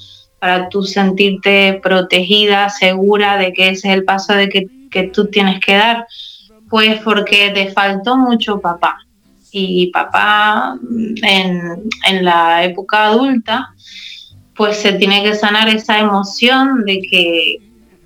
para 0.45 0.69
tú 0.69 0.83
sentirte 0.83 1.79
protegida, 1.81 2.69
segura 2.69 3.35
de 3.35 3.51
que 3.51 3.69
ese 3.69 3.87
es 3.87 3.95
el 3.95 4.03
paso 4.03 4.33
de 4.33 4.47
que, 4.47 4.67
que 4.91 5.07
tú 5.07 5.25
tienes 5.25 5.59
que 5.59 5.73
dar? 5.73 6.05
Pues 6.69 7.01
porque 7.01 7.49
te 7.49 7.71
faltó 7.71 8.15
mucho 8.15 8.61
papá. 8.61 8.99
Y 9.51 9.87
papá 9.87 10.77
en, 11.23 11.89
en 12.07 12.23
la 12.23 12.63
época 12.63 13.05
adulta, 13.05 13.73
pues 14.55 14.77
se 14.77 14.93
tiene 14.93 15.23
que 15.23 15.33
sanar 15.33 15.67
esa 15.67 15.97
emoción 15.97 16.85
de 16.85 17.01
que 17.01 17.57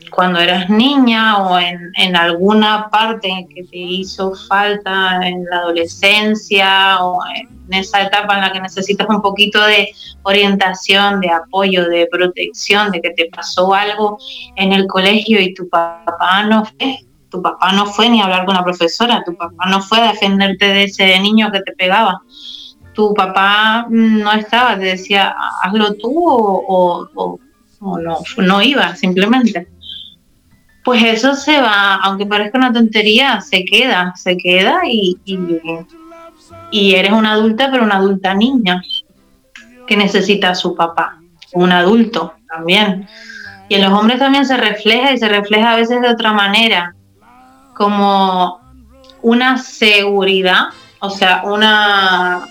cuando 0.10 0.40
eras 0.40 0.70
niña 0.70 1.38
o 1.38 1.60
en, 1.60 1.92
en, 1.96 2.16
alguna 2.16 2.90
parte 2.90 3.48
que 3.54 3.64
te 3.64 3.78
hizo 3.78 4.34
falta 4.48 5.20
en 5.28 5.46
la 5.46 5.58
adolescencia 5.58 7.04
o 7.04 7.20
en 7.36 7.74
esa 7.74 8.02
etapa 8.02 8.36
en 8.36 8.42
la 8.42 8.52
que 8.52 8.62
necesitas 8.62 9.08
un 9.10 9.22
poquito 9.22 9.64
de 9.64 9.94
orientación, 10.24 11.22
de 11.22 11.32
apoyo, 11.32 11.88
de 11.90 12.08
protección, 12.12 12.92
de 12.92 13.02
que 13.02 13.12
te 13.12 13.30
pasó 13.30 13.74
algo 13.74 14.18
en 14.56 14.74
el 14.74 14.88
colegio 14.88 15.40
y 15.40 15.54
tu 15.54 15.70
papá 15.70 16.44
no 16.44 16.66
fue, 16.66 17.00
tu 17.30 17.42
papá 17.42 17.72
no 17.74 17.86
fue 17.86 18.10
ni 18.10 18.22
a 18.22 18.26
hablar 18.26 18.46
con 18.46 18.56
la 18.56 18.64
profesora, 18.64 19.24
tu 19.26 19.36
papá 19.36 19.68
no 19.70 19.82
fue 19.82 20.00
a 20.00 20.12
defenderte 20.12 20.66
de 20.66 20.84
ese 20.84 21.20
niño 21.20 21.52
que 21.52 21.62
te 21.62 21.74
pegaba. 21.74 22.22
Tu 22.94 23.14
papá 23.14 23.86
no 23.90 24.32
estaba, 24.34 24.78
te 24.78 24.86
decía, 24.86 25.36
hazlo 25.62 25.94
tú 25.94 26.12
o, 26.28 27.10
o, 27.16 27.40
o 27.82 27.98
no, 28.00 28.18
no 28.38 28.62
iba, 28.62 28.96
simplemente 28.96 29.68
pues 30.84 31.04
eso 31.04 31.36
se 31.36 31.60
va, 31.60 31.96
aunque 31.96 32.26
parezca 32.26 32.58
una 32.58 32.74
tontería, 32.74 33.42
se 33.42 33.66
queda, 33.66 34.14
se 34.16 34.38
queda 34.38 34.82
y, 34.86 35.18
y, 36.72 36.96
eres 36.96 37.12
una 37.12 37.34
adulta, 37.34 37.70
pero 37.72 37.84
una 37.84 37.98
adulta 37.98 38.34
niña 38.34 38.82
que 39.88 39.98
necesita 39.98 40.52
a 40.52 40.56
su 40.56 40.76
papá, 40.76 41.20
un 41.54 41.72
adulto 41.72 42.34
también. 42.48 43.08
Y 43.68 43.76
en 43.76 43.82
los 43.82 43.92
hombres 43.92 44.20
también 44.20 44.46
se 44.46 44.58
refleja 44.58 45.12
y 45.12 45.18
se 45.18 45.30
refleja 45.30 45.74
a 45.74 45.76
veces 45.76 46.02
de 46.02 46.10
otra 46.10 46.34
manera, 46.34 46.96
como 47.76 48.60
una 49.22 49.58
seguridad, 49.58 50.70
o 51.00 51.10
sea, 51.10 51.44
una 51.44 52.48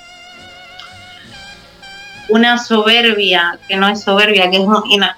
una 2.28 2.58
soberbia 2.58 3.58
que 3.66 3.76
no 3.76 3.88
es 3.88 4.02
soberbia, 4.02 4.50
que 4.50 4.58
es 4.58 4.66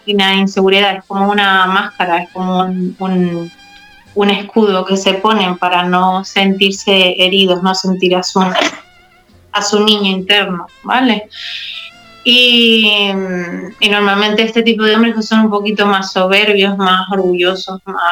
una, 0.06 0.34
inseguridad, 0.34 0.96
es 0.96 1.04
como 1.04 1.30
una 1.30 1.66
máscara, 1.66 2.22
es 2.22 2.30
como 2.30 2.60
un, 2.60 3.50
escudo 4.30 4.84
que 4.84 4.96
se 4.96 5.14
ponen 5.14 5.56
para 5.56 5.82
no 5.84 6.24
sentirse 6.24 7.14
heridos, 7.18 7.62
no 7.62 7.74
sentir 7.74 8.14
a 8.14 8.22
su, 8.22 8.40
a 8.40 9.62
su 9.62 9.84
niño 9.84 10.10
interno, 10.10 10.66
¿vale? 10.82 11.28
Y, 12.22 13.10
normalmente 13.88 14.42
este 14.42 14.62
tipo 14.62 14.84
de 14.84 14.94
hombres 14.94 15.14
que 15.14 15.22
son 15.22 15.40
un 15.40 15.50
poquito 15.50 15.86
más 15.86 16.12
soberbios, 16.12 16.76
más 16.76 17.06
orgullosos, 17.10 17.80
más... 17.86 18.02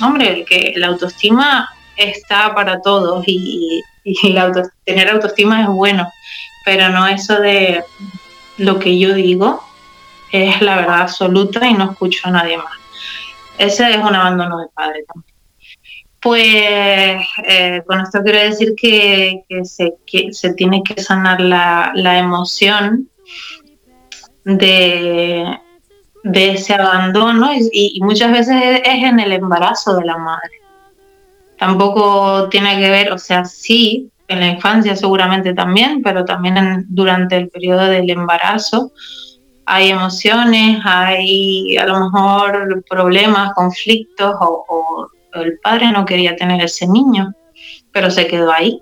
Hombre, 0.00 0.44
que 0.44 0.72
la 0.76 0.88
autoestima 0.88 1.68
está 1.96 2.54
para 2.54 2.80
todos 2.80 3.24
y, 3.26 3.82
y 4.04 4.32
la 4.32 4.52
tener 4.84 5.10
autoestima 5.10 5.62
es 5.62 5.68
bueno 5.68 6.08
pero 6.68 6.90
no 6.90 7.06
eso 7.06 7.40
de 7.40 7.82
lo 8.58 8.78
que 8.78 8.98
yo 8.98 9.14
digo 9.14 9.64
es 10.30 10.60
la 10.60 10.76
verdad 10.76 11.00
absoluta 11.00 11.66
y 11.66 11.72
no 11.72 11.92
escucho 11.92 12.28
a 12.28 12.30
nadie 12.30 12.58
más. 12.58 12.74
Ese 13.56 13.88
es 13.88 13.96
un 13.96 14.14
abandono 14.14 14.58
de 14.58 14.66
padre 14.74 15.02
también. 15.10 15.34
Pues 16.20 17.26
eh, 17.46 17.82
con 17.86 18.02
esto 18.02 18.20
quiero 18.22 18.40
decir 18.40 18.74
que, 18.76 19.44
se, 19.62 19.94
se, 20.32 20.52
tiene 20.52 20.82
que 20.82 21.00
sanar 21.00 21.40
la, 21.40 22.18
emoción 22.18 23.08
de, 24.44 25.58
de, 26.22 26.50
ese 26.50 26.74
abandono 26.74 27.50
y, 27.54 27.98
muchas 28.02 28.30
veces 28.30 28.82
es 28.84 29.04
en 29.04 29.20
el 29.20 29.32
embarazo 29.32 29.96
de 29.96 30.04
la 30.04 30.18
madre. 30.18 30.60
Tampoco 31.56 32.50
tiene 32.50 32.78
que 32.78 32.90
ver, 32.90 33.10
o 33.10 33.18
sea, 33.18 33.46
sí, 33.46 34.10
en 34.28 34.40
la 34.40 34.46
infancia 34.46 34.94
seguramente 34.94 35.54
también, 35.54 36.02
pero 36.02 36.24
también 36.24 36.84
durante 36.88 37.36
el 37.36 37.48
periodo 37.48 37.86
del 37.86 38.10
embarazo 38.10 38.92
hay 39.64 39.90
emociones, 39.90 40.80
hay 40.84 41.76
a 41.76 41.86
lo 41.86 42.00
mejor 42.00 42.82
problemas, 42.88 43.52
conflictos 43.54 44.34
o, 44.40 45.08
el 45.34 45.58
padre 45.62 45.92
no 45.92 46.06
quería 46.06 46.34
tener 46.36 46.62
ese 46.62 46.86
niño, 46.88 47.32
pero 47.92 48.10
se 48.10 48.26
quedó 48.26 48.50
ahí 48.50 48.80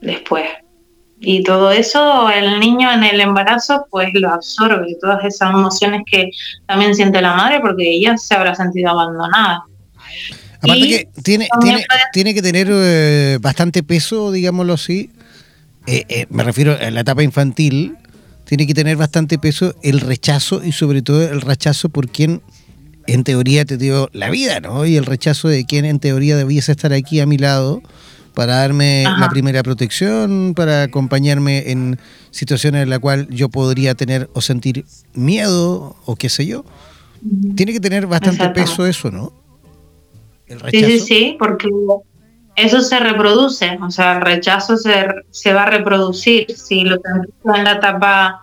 después. 0.00 0.44
Y 1.20 1.44
todo 1.44 1.70
eso 1.70 2.28
el 2.30 2.58
niño 2.58 2.90
en 2.90 3.04
el 3.04 3.20
embarazo 3.20 3.86
pues 3.90 4.08
lo 4.14 4.30
absorbe, 4.30 4.96
todas 5.00 5.24
esas 5.24 5.50
emociones 5.50 6.02
que 6.10 6.30
también 6.66 6.94
siente 6.94 7.22
la 7.22 7.34
madre 7.34 7.60
porque 7.60 7.88
ella 7.88 8.16
se 8.16 8.34
habrá 8.34 8.54
sentido 8.54 8.90
abandonada. 8.90 9.64
Aparte 10.64 10.88
que 10.88 11.08
tiene, 11.22 11.48
tiene, 11.60 11.84
tiene, 12.12 12.34
que 12.34 12.42
tener 12.42 12.68
eh, 12.70 13.38
bastante 13.40 13.82
peso, 13.82 14.32
digámoslo 14.32 14.72
así. 14.72 15.10
Eh, 15.86 16.04
eh, 16.08 16.26
me 16.30 16.42
refiero 16.42 16.76
a 16.80 16.90
la 16.90 17.00
etapa 17.00 17.22
infantil. 17.22 17.96
Tiene 18.44 18.66
que 18.66 18.74
tener 18.74 18.96
bastante 18.96 19.38
peso 19.38 19.74
el 19.82 20.00
rechazo 20.00 20.64
y 20.64 20.72
sobre 20.72 21.02
todo 21.02 21.22
el 21.22 21.40
rechazo 21.40 21.88
por 21.90 22.08
quien 22.08 22.42
en 23.06 23.24
teoría 23.24 23.64
te 23.64 23.76
dio 23.76 24.08
la 24.12 24.30
vida, 24.30 24.60
¿no? 24.60 24.86
Y 24.86 24.96
el 24.96 25.04
rechazo 25.04 25.48
de 25.48 25.64
quien 25.66 25.84
en 25.84 25.98
teoría 25.98 26.36
debiese 26.36 26.72
estar 26.72 26.92
aquí 26.92 27.20
a 27.20 27.26
mi 27.26 27.36
lado 27.36 27.82
para 28.34 28.56
darme 28.56 29.04
la 29.04 29.28
primera 29.28 29.62
protección, 29.62 30.54
para 30.56 30.82
acompañarme 30.82 31.70
en 31.70 31.98
situaciones 32.30 32.82
en 32.82 32.90
las 32.90 32.98
cuales 32.98 33.28
yo 33.30 33.48
podría 33.48 33.94
tener 33.94 34.28
o 34.32 34.40
sentir 34.40 34.84
miedo 35.14 35.96
o 36.04 36.16
qué 36.16 36.28
sé 36.28 36.46
yo. 36.46 36.64
Tiene 37.54 37.72
que 37.72 37.80
tener 37.80 38.06
bastante 38.06 38.48
peso 38.50 38.86
eso, 38.86 39.10
¿no? 39.10 39.32
Sí, 40.46 40.84
sí, 40.84 41.00
sí, 41.00 41.36
porque 41.38 41.68
eso 42.56 42.80
se 42.80 43.00
reproduce, 43.00 43.78
o 43.82 43.90
sea, 43.90 44.16
el 44.16 44.20
rechazo 44.20 44.76
se, 44.76 45.06
se 45.30 45.52
va 45.52 45.64
a 45.64 45.70
reproducir. 45.70 46.46
Si 46.56 46.82
lo 46.82 46.98
tenés 46.98 47.28
en 47.56 47.64
la 47.64 47.72
etapa 47.72 48.42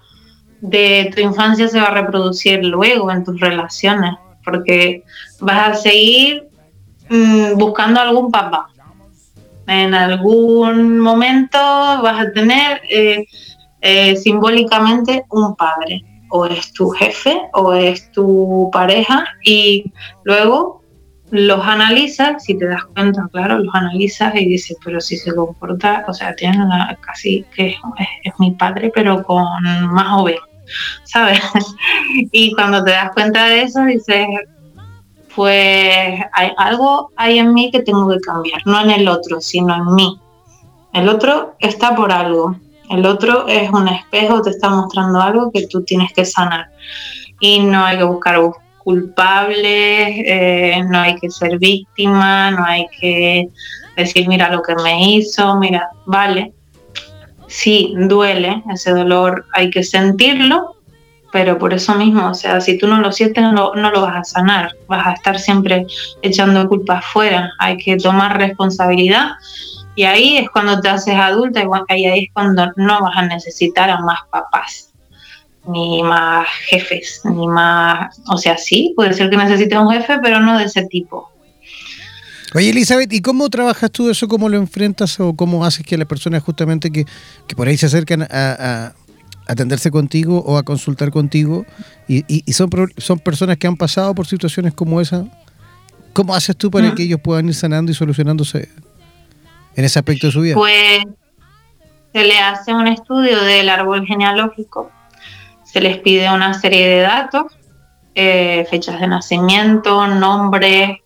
de 0.60 1.12
tu 1.14 1.22
infancia, 1.22 1.68
se 1.68 1.80
va 1.80 1.88
a 1.88 2.02
reproducir 2.02 2.64
luego 2.64 3.12
en 3.12 3.24
tus 3.24 3.40
relaciones, 3.40 4.14
porque 4.44 5.04
vas 5.40 5.70
a 5.70 5.82
seguir 5.82 6.48
mm, 7.10 7.58
buscando 7.58 8.00
algún 8.00 8.32
papá. 8.32 8.68
En 9.68 9.94
algún 9.94 11.00
momento 11.00 11.58
vas 11.58 12.28
a 12.28 12.32
tener 12.34 12.82
eh, 12.90 13.26
eh, 13.80 14.16
simbólicamente 14.18 15.26
un 15.30 15.56
padre, 15.56 16.04
o 16.30 16.46
es 16.46 16.74
tu 16.74 16.90
jefe, 16.90 17.40
o 17.54 17.74
es 17.74 18.12
tu 18.12 18.70
pareja, 18.74 19.26
y 19.44 19.92
luego 20.24 20.81
los 21.32 21.66
analizas, 21.66 22.44
si 22.44 22.58
te 22.58 22.68
das 22.68 22.84
cuenta, 22.94 23.28
claro, 23.32 23.60
los 23.60 23.74
analizas 23.74 24.36
y 24.36 24.46
dices, 24.46 24.78
pero 24.84 25.00
si 25.00 25.18
se 25.18 25.34
comporta, 25.34 26.04
o 26.08 26.14
sea, 26.14 26.36
tiene 26.36 26.64
una, 26.64 26.98
casi 27.02 27.46
que 27.56 27.78
es, 28.24 28.34
mi 28.40 28.52
padre, 28.52 28.92
pero 28.94 29.24
con 29.24 29.44
más 29.64 30.08
joven, 30.10 30.36
¿sabes? 31.06 31.42
y 32.32 32.54
cuando 32.54 32.84
te 32.84 32.92
das 32.92 33.12
cuenta 33.14 33.46
de 33.46 33.62
eso, 33.62 33.84
dices, 33.86 34.28
pues 35.34 36.20
hay 36.34 36.52
algo 36.58 37.12
hay 37.16 37.40
en 37.40 37.54
mí 37.54 37.72
que 37.72 37.82
tengo 37.82 38.10
que 38.10 38.20
cambiar, 38.20 38.62
no 38.66 38.82
en 38.82 38.92
el 38.92 39.08
otro, 39.08 39.40
sino 39.40 39.74
en 39.74 39.96
mí. 39.96 40.20
El 40.94 41.08
otro 41.08 41.56
está 41.60 41.96
por 41.96 42.12
algo, 42.12 42.58
el 42.90 43.06
otro 43.06 43.48
es 43.48 43.70
un 43.72 43.88
espejo, 43.88 44.42
te 44.42 44.50
está 44.50 44.70
mostrando 44.70 45.22
algo 45.22 45.50
que 45.50 45.66
tú 45.68 45.84
tienes 45.84 46.12
que 46.12 46.26
sanar. 46.26 46.72
Y 47.40 47.62
no 47.62 47.86
hay 47.86 47.98
que 47.98 48.04
buscar 48.04 48.38
culpables, 48.84 50.16
eh, 50.26 50.84
no 50.90 51.00
hay 51.00 51.16
que 51.16 51.30
ser 51.30 51.58
víctima, 51.60 52.52
no 52.52 52.66
hay 52.66 52.86
que 53.00 53.48
decir, 53.96 54.28
mira 54.28 54.50
lo 54.50 54.62
que 54.62 54.76
me 54.76 55.16
hizo, 55.16 55.56
mira, 55.58 55.90
vale, 56.06 56.54
sí, 57.48 57.94
duele, 57.98 58.64
ese 58.74 58.92
dolor 58.92 59.46
hay 59.54 59.70
que 59.70 59.84
sentirlo, 59.84 60.76
pero 61.32 61.58
por 61.58 61.74
eso 61.74 61.96
mismo, 61.96 62.30
o 62.30 62.34
sea, 62.34 62.60
si 62.62 62.78
tú 62.78 62.88
no 62.88 63.00
lo 63.00 63.12
sientes, 63.12 63.44
no, 63.44 63.74
no 63.74 63.92
lo 63.92 64.02
vas 64.02 64.18
a 64.18 64.24
sanar, 64.24 64.76
vas 64.88 65.08
a 65.08 65.14
estar 65.14 65.40
siempre 65.40 65.86
echando 66.22 66.68
culpa 66.68 66.98
afuera, 66.98 67.52
hay 67.60 67.78
que 67.78 67.98
tomar 67.98 68.38
responsabilidad 68.38 69.32
y 69.96 70.04
ahí 70.04 70.38
es 70.38 70.50
cuando 70.50 70.80
te 70.80 70.90
haces 70.90 71.16
adulta 71.16 71.64
y 71.90 72.06
ahí 72.06 72.24
es 72.26 72.30
cuando 72.34 72.72
no 72.76 73.02
vas 73.02 73.18
a 73.18 73.24
necesitar 73.24 73.90
a 73.90 74.00
más 74.00 74.20
papás 74.30 74.91
ni 75.68 76.02
más 76.04 76.48
jefes, 76.68 77.22
ni 77.24 77.48
más, 77.48 78.20
o 78.28 78.38
sea, 78.38 78.58
sí, 78.58 78.94
puede 78.96 79.14
ser 79.14 79.30
que 79.30 79.38
necesites 79.38 79.78
un 79.78 79.92
jefe, 79.92 80.20
pero 80.22 80.40
no 80.40 80.58
de 80.58 80.66
ese 80.66 80.86
tipo. 80.88 81.30
Oye, 82.54 82.70
Elizabeth, 82.70 83.14
¿y 83.14 83.22
cómo 83.22 83.50
trabajas 83.50 83.92
tú 83.92 84.10
eso? 84.10 84.28
¿Cómo 84.28 84.50
lo 84.50 84.58
enfrentas 84.58 85.20
o 85.20 85.34
cómo 85.36 85.64
haces 85.64 85.86
que 85.86 85.98
las 85.98 86.08
personas 86.08 86.44
justamente 86.44 86.92
que, 86.92 87.06
por 87.56 87.68
ahí 87.68 87.78
se 87.78 87.86
acercan 87.86 88.28
a, 88.30 88.94
atenderse 89.48 89.92
contigo 89.92 90.44
o 90.46 90.58
a 90.58 90.64
consultar 90.64 91.12
contigo 91.12 91.66
y, 92.08 92.52
son, 92.54 92.70
son 92.98 93.20
personas 93.20 93.58
que 93.58 93.68
han 93.68 93.76
pasado 93.76 94.14
por 94.16 94.28
situaciones 94.28 94.74
como 94.74 95.02
esa, 95.02 95.26
¿Cómo 96.14 96.36
haces 96.36 96.58
tú 96.58 96.70
para 96.70 96.94
que 96.94 97.04
ellos 97.04 97.20
puedan 97.22 97.48
ir 97.48 97.56
sanando 97.56 97.92
y 97.92 97.96
solucionándose 97.96 98.70
en 99.76 99.86
ese 99.86 100.00
aspecto 100.00 100.28
de 100.28 100.34
su 100.34 100.42
vida? 100.42 100.56
Pues 100.56 101.04
se 102.14 102.24
le 102.26 102.38
hace 102.38 102.74
un 102.74 102.88
estudio 102.88 103.42
del 103.42 103.70
árbol 103.70 104.06
genealógico, 104.06 104.92
se 105.72 105.80
les 105.80 105.98
pide 106.00 106.30
una 106.30 106.54
serie 106.54 106.88
de 106.88 107.00
datos, 107.02 107.46
eh, 108.14 108.66
fechas 108.70 109.00
de 109.00 109.08
nacimiento, 109.08 110.06
nombres, 110.08 110.98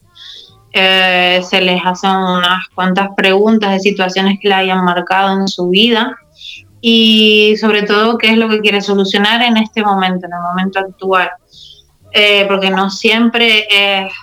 eh, 0.74 1.42
se 1.48 1.62
les 1.62 1.82
hacen 1.86 2.12
unas 2.12 2.68
cuantas 2.74 3.10
preguntas 3.16 3.72
de 3.72 3.80
situaciones 3.80 4.40
que 4.42 4.50
le 4.50 4.56
hayan 4.56 4.84
marcado 4.84 5.40
en 5.40 5.48
su 5.48 5.70
vida 5.70 6.18
y 6.82 7.56
sobre 7.62 7.84
todo 7.84 8.18
qué 8.18 8.32
es 8.32 8.38
lo 8.38 8.50
que 8.50 8.60
quiere 8.60 8.82
solucionar 8.82 9.42
en 9.44 9.58
este 9.58 9.84
momento, 9.84 10.26
en 10.26 10.34
el 10.34 10.42
momento 10.42 10.80
actual. 10.80 11.30
Eh, 12.12 12.46
porque 12.48 12.70
no 12.70 12.90
siempre 12.90 13.68
es 13.70 14.14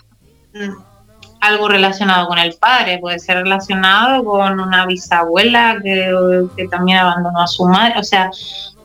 algo 1.41 1.69
relacionado 1.69 2.27
con 2.27 2.39
el 2.39 2.55
padre, 2.55 2.99
puede 2.99 3.19
ser 3.19 3.39
relacionado 3.39 4.25
con 4.25 4.59
una 4.59 4.87
bisabuela 4.87 5.79
que, 5.83 6.47
que, 6.57 6.69
también 6.69 6.99
abandonó 6.99 7.43
a 7.43 7.47
su 7.47 7.67
madre, 7.67 7.99
o 7.99 8.03
sea, 8.05 8.31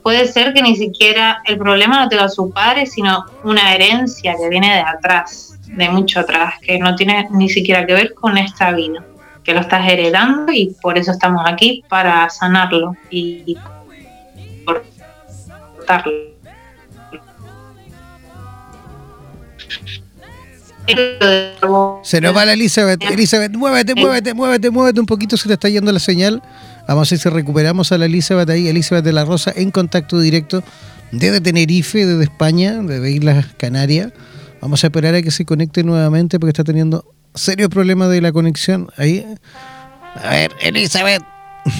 puede 0.02 0.26
ser 0.26 0.52
que 0.52 0.62
ni 0.62 0.76
siquiera 0.76 1.42
el 1.46 1.58
problema 1.58 2.02
no 2.02 2.08
tenga 2.08 2.28
su 2.28 2.50
padre, 2.50 2.86
sino 2.86 3.24
una 3.44 3.74
herencia 3.74 4.34
que 4.40 4.48
viene 4.48 4.74
de 4.74 4.80
atrás, 4.80 5.58
de 5.66 5.88
mucho 5.88 6.20
atrás, 6.20 6.54
que 6.62 6.78
no 6.78 6.94
tiene 6.94 7.28
ni 7.30 7.48
siquiera 7.48 7.86
que 7.86 7.94
ver 7.94 8.14
con 8.14 8.38
esta 8.38 8.72
vida 8.72 9.04
que 9.48 9.54
lo 9.54 9.60
estás 9.60 9.88
heredando 9.88 10.52
y 10.52 10.76
por 10.82 10.98
eso 10.98 11.10
estamos 11.10 11.42
aquí, 11.46 11.82
para 11.88 12.28
sanarlo 12.28 12.94
y 13.08 13.56
cortarlo. 14.66 16.12
Se 22.02 22.20
nos 22.20 22.36
va 22.36 22.44
la 22.44 22.52
Elizabeth. 22.52 23.02
Elizabeth, 23.02 23.52
muévete, 23.52 23.94
muévete, 23.94 24.34
muévete, 24.34 24.70
muévete 24.70 25.00
un 25.00 25.06
poquito, 25.06 25.38
se 25.38 25.48
te 25.48 25.54
está 25.54 25.70
yendo 25.70 25.92
la 25.92 25.98
señal. 25.98 26.42
Vamos 26.88 27.12
a 27.12 27.14
ver 27.14 27.20
si 27.20 27.28
recuperamos 27.28 27.92
a 27.92 27.98
la 27.98 28.06
Elizabeth 28.06 28.48
ahí, 28.48 28.66
Elizabeth 28.66 29.04
de 29.04 29.12
la 29.12 29.26
Rosa, 29.26 29.52
en 29.54 29.70
contacto 29.70 30.18
directo 30.18 30.64
desde 31.12 31.42
Tenerife, 31.42 32.06
desde 32.06 32.24
España, 32.24 32.78
desde 32.82 33.10
Islas 33.10 33.46
Canarias. 33.58 34.10
Vamos 34.62 34.82
a 34.82 34.86
esperar 34.86 35.14
a 35.14 35.20
que 35.20 35.30
se 35.30 35.44
conecte 35.44 35.84
nuevamente 35.84 36.40
porque 36.40 36.50
está 36.50 36.64
teniendo 36.64 37.04
serio 37.34 37.68
problema 37.68 38.08
de 38.08 38.22
la 38.22 38.32
conexión. 38.32 38.88
Ahí. 38.96 39.26
A 40.16 40.30
ver, 40.30 40.52
Elizabeth. 40.62 41.22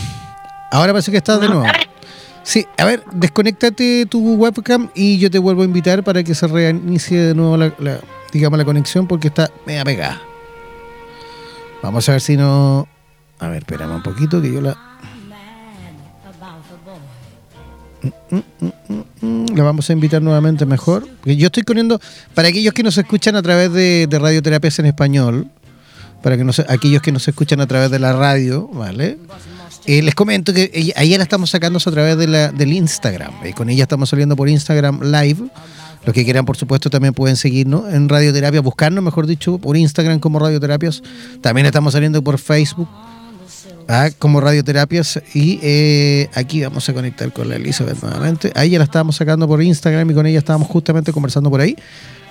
Ahora 0.71 0.93
parece 0.93 1.11
que 1.11 1.17
estás 1.17 1.41
de 1.41 1.49
nuevo. 1.49 1.65
Sí, 2.43 2.67
a 2.77 2.85
ver, 2.85 3.03
desconéctate 3.13 4.05
tu 4.07 4.35
webcam 4.35 4.91
y 4.95 5.19
yo 5.19 5.31
te 5.31 5.39
vuelvo 5.39 5.63
a 5.63 5.65
invitar 5.65 6.05
para 6.05 6.23
que 6.23 6.35
se 6.35 6.47
reinicie 6.47 7.19
de 7.19 7.35
nuevo 7.35 7.57
la, 7.57 7.73
digamos, 8.33 8.59
la 8.59 8.65
conexión 8.67 9.07
porque 9.07 9.29
está 9.29 9.51
mega 9.67 9.85
pegada. 9.85 10.21
Vamos 11.83 12.07
a 12.11 12.13
ver 12.13 12.21
si 12.21 12.37
no. 12.37 12.87
A 13.39 13.49
ver, 13.49 13.59
espérame 13.59 13.95
un 13.95 14.03
poquito 14.03 14.43
que 14.43 14.53
yo 14.53 14.61
la. 14.61 14.88
La 19.55 19.63
vamos 19.63 19.89
a 19.91 19.93
invitar 19.93 20.23
nuevamente 20.23 20.67
mejor. 20.67 21.07
Yo 21.25 21.47
estoy 21.47 21.63
poniendo, 21.63 22.01
para 22.35 22.49
aquellos 22.49 22.75
que 22.75 22.83
nos 22.83 22.99
escuchan 22.99 23.37
a 23.37 23.43
través 23.43 23.73
de, 23.73 24.07
de 24.09 24.19
radioterapias 24.19 24.79
en 24.79 24.87
español, 24.87 25.49
para 26.23 26.37
que 26.37 26.45
aquellos 26.69 27.03
que 27.03 27.13
nos 27.13 27.27
escuchan 27.29 27.61
a 27.61 27.67
través 27.67 27.91
de 27.91 27.99
la 27.99 28.13
radio, 28.13 28.69
¿vale? 28.69 29.19
Eh, 29.87 30.03
les 30.03 30.15
comento 30.15 30.53
que 30.53 30.71
ella, 30.75 31.17
la 31.17 31.23
estamos 31.23 31.51
sacando 31.51 31.79
a 31.79 31.91
través 31.91 32.19
del 32.19 32.73
Instagram. 32.73 33.33
Y 33.45 33.53
con 33.53 33.71
ella 33.71 33.85
estamos 33.85 34.09
saliendo 34.09 34.37
por 34.37 34.49
Instagram 34.49 35.01
Live. 35.03 35.49
Los 36.05 36.15
que 36.15 36.25
quieran, 36.25 36.45
por 36.45 36.57
supuesto, 36.57 36.91
también 36.91 37.15
pueden 37.15 37.37
seguirnos 37.37 37.93
en 37.93 38.09
Radioterapia, 38.09 38.61
buscarnos, 38.61 39.03
mejor 39.03 39.27
dicho, 39.27 39.59
por 39.59 39.77
Instagram 39.77 40.21
como 40.21 40.39
Radioterapias. 40.39 41.03
También 41.41 41.67
estamos 41.67 41.93
saliendo 41.93 42.23
por 42.23 42.39
Facebook 42.39 42.89
Ah, 43.91 44.11
como 44.19 44.41
radioterapias. 44.41 45.21
Y 45.33 45.59
eh, 45.63 46.29
aquí 46.35 46.63
vamos 46.63 46.87
a 46.89 46.93
conectar 46.93 47.33
con 47.33 47.49
la 47.49 47.57
Elizabeth 47.57 48.03
nuevamente. 48.03 48.53
Ahí 48.55 48.71
ya 48.71 48.79
la 48.79 48.85
estábamos 48.85 49.17
sacando 49.17 49.49
por 49.49 49.63
Instagram 49.63 50.11
y 50.11 50.15
con 50.15 50.27
ella 50.27 50.39
estábamos 50.39 50.69
justamente 50.69 51.11
conversando 51.11 51.49
por 51.49 51.63
ahí. 51.63 51.75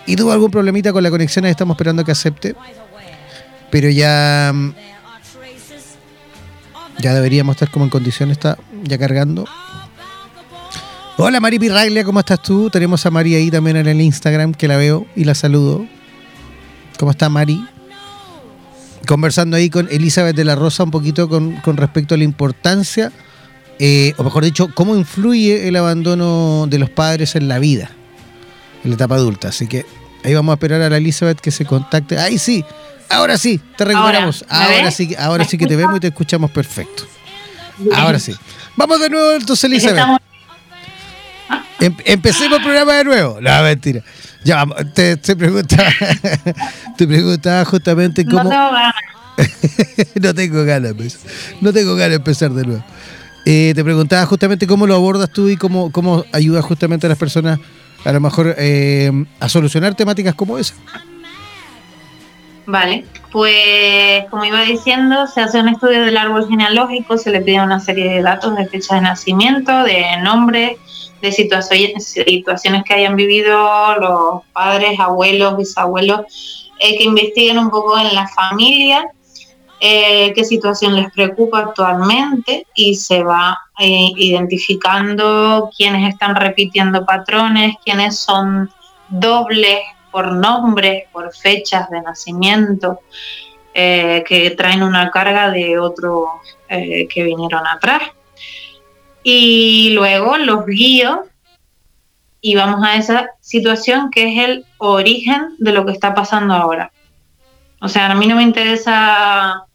Y 0.06 0.16
tuvo 0.16 0.32
algún 0.32 0.52
problemita 0.52 0.94
con 0.94 1.02
la 1.02 1.10
conexión, 1.10 1.46
estamos 1.46 1.74
esperando 1.76 2.06
que 2.06 2.12
acepte. 2.12 2.56
Pero 3.72 3.90
ya. 3.90 4.52
Mm, 4.54 4.74
ya 7.00 7.14
deberíamos 7.14 7.56
estar 7.56 7.72
como 7.72 7.86
en 7.86 7.90
condiciones, 7.90 8.38
está 8.38 8.58
ya 8.84 8.98
cargando. 8.98 9.46
Hola 11.18 11.40
Mari 11.40 11.58
Pirraglia, 11.58 12.04
¿cómo 12.04 12.20
estás 12.20 12.42
tú? 12.44 12.70
Tenemos 12.70 13.04
a 13.06 13.12
Mari 13.12 13.34
ahí 13.34 13.50
también 13.50 13.78
en 13.78 13.88
el 13.88 14.00
Instagram 14.00 14.54
que 14.54 14.68
la 14.68 14.78
veo 14.78 15.08
y 15.16 15.24
la 15.24 15.34
saludo. 15.34 15.86
¿Cómo 17.00 17.12
está 17.12 17.30
Mari? 17.30 17.64
Conversando 19.08 19.58
ahí 19.58 19.72
con 19.72 19.88
Elizabeth 19.90 20.36
de 20.36 20.46
la 20.46 20.56
Rosa 20.56 20.84
un 20.84 20.92
poquito 20.92 21.28
con, 21.28 21.60
respecto 21.78 22.14
a 22.14 22.18
la 22.18 22.24
importancia, 22.24 23.12
eh, 23.80 24.14
o 24.18 24.24
mejor 24.24 24.44
dicho, 24.44 24.70
cómo 24.74 24.96
influye 24.96 25.68
el 25.68 25.76
abandono 25.76 26.68
de 26.70 26.78
los 26.78 26.90
padres 26.92 27.36
en 27.36 27.48
la 27.48 27.58
vida, 27.58 27.90
en 28.84 28.92
la 28.92 28.96
etapa 28.96 29.16
adulta. 29.16 29.48
Así 29.50 29.68
que 29.68 29.86
ahí 30.24 30.36
vamos 30.36 30.54
a 30.54 30.56
esperar 30.56 30.82
a 30.82 30.90
la 30.90 30.98
Elizabeth 30.98 31.40
que 31.40 31.50
se 31.50 31.66
contacte. 31.66 32.20
¡Ay, 32.20 32.38
sí! 32.38 32.64
Ahora 33.10 33.38
sí, 33.38 33.60
te 33.78 33.86
recuperamos. 33.86 34.46
Ahora, 34.50 34.92
sí, 34.92 35.16
ahora 35.18 35.46
sí 35.46 35.58
que 35.58 35.66
te 35.66 35.76
vemos 35.76 35.98
y 35.98 36.00
te 36.02 36.08
escuchamos 36.08 36.52
perfecto. 36.52 37.04
Ahora 37.96 38.20
sí. 38.20 38.36
Vamos 38.76 39.00
de 39.00 39.10
nuevo 39.10 39.32
entonces, 39.32 39.64
Elizabeth. 39.64 40.20
Em, 41.80 41.96
empecemos 42.06 42.58
el 42.58 42.64
programa 42.64 42.94
de 42.94 43.04
nuevo. 43.04 43.38
No, 43.42 43.64
mentira. 43.64 44.02
Ya, 44.44 44.66
te, 44.94 45.18
te 45.18 45.36
preguntaba, 45.36 45.90
te 46.98 47.08
preguntaba 47.08 47.66
justamente 47.66 48.26
cómo. 48.26 48.44
No 48.44 48.50
tengo 48.50 48.72
ganas. 48.72 48.96
no 50.22 50.34
tengo 50.34 50.66
ganas, 50.66 50.94
pues. 50.94 51.20
No 51.62 51.74
tengo 51.74 51.96
ganas 51.96 52.10
de 52.10 52.16
empezar 52.16 52.52
de 52.52 52.66
nuevo. 52.66 52.84
Eh, 53.46 53.74
te 53.76 53.84
preguntaba 53.84 54.26
justamente 54.26 54.68
cómo 54.68 54.88
lo 54.88 54.96
abordas 54.96 55.30
tú 55.30 55.48
y 55.48 55.56
cómo, 55.56 55.92
cómo 55.92 56.26
ayudas 56.34 56.66
justamente 56.66 57.06
a 57.06 57.10
las 57.10 57.18
personas 57.18 57.60
a 58.04 58.12
lo 58.12 58.20
mejor 58.20 58.56
eh, 58.58 59.12
a 59.40 59.50
solucionar 59.50 59.96
temáticas 59.96 60.36
como 60.36 60.58
esa. 60.58 60.74
Vale, 62.66 63.06
pues 63.32 64.26
como 64.30 64.44
iba 64.44 64.62
diciendo, 64.64 65.28
se 65.28 65.42
hace 65.42 65.60
un 65.60 65.70
estudio 65.70 66.02
del 66.02 66.18
árbol 66.18 66.48
genealógico, 66.50 67.18
se 67.18 67.32
le 67.32 67.42
pide 67.42 67.62
una 67.62 67.80
serie 67.80 68.10
de 68.10 68.22
datos 68.22 68.56
de 68.58 68.66
fecha 68.66 68.96
de 68.96 69.02
nacimiento, 69.02 69.84
de 69.84 70.04
nombre, 70.22 70.78
de 71.22 71.32
situaciones, 71.32 72.14
que 72.14 72.94
hayan 72.94 73.16
vivido 73.16 73.58
los 74.00 74.44
padres, 74.54 75.00
abuelos, 75.00 75.58
bisabuelos, 75.58 76.72
eh, 76.80 76.98
que 76.98 77.04
investiguen 77.04 77.58
un 77.58 77.70
poco 77.70 77.98
en 77.98 78.14
la 78.14 78.28
familia, 78.28 79.06
eh, 79.80 80.34
qué 80.34 80.44
situación 80.44 80.96
les 80.96 81.12
preocupa 81.12 81.60
actualmente 81.60 82.66
y 82.76 82.96
se 82.96 83.24
va 83.24 83.58
eh, 83.80 84.12
identificando 84.16 85.70
quiénes 85.76 86.10
están 86.10 86.36
repitiendo 86.36 87.06
patrones, 87.06 87.76
quiénes 87.84 88.20
son 88.20 88.70
dobles 89.10 89.80
por 90.12 90.32
nombres, 90.34 91.04
por 91.12 91.34
fechas 91.34 91.90
de 91.90 92.02
nacimiento, 92.02 93.00
que 93.74 94.56
traen 94.58 94.82
una 94.82 95.12
carga 95.12 95.52
de 95.52 95.78
otros 95.78 96.30
que 96.68 97.24
vinieron 97.24 97.62
atrás 97.68 98.02
y 99.30 99.90
luego 99.90 100.38
los 100.38 100.66
guío 100.66 101.26
y 102.40 102.56
vamos 102.56 102.82
a 102.82 102.96
esa 102.96 103.32
situación 103.42 104.10
que 104.10 104.32
es 104.32 104.48
el 104.48 104.66
origen 104.78 105.50
de 105.58 105.74
lo 105.74 105.86
que 105.86 105.92
está 105.92 106.14
pasando 106.14 106.54
ahora. 106.54 106.94
O 107.82 107.90
sea, 107.90 108.10
a 108.10 108.16
mí 108.16 108.26
no 108.26 108.38
me 108.38 108.44
interesa 108.44 109.66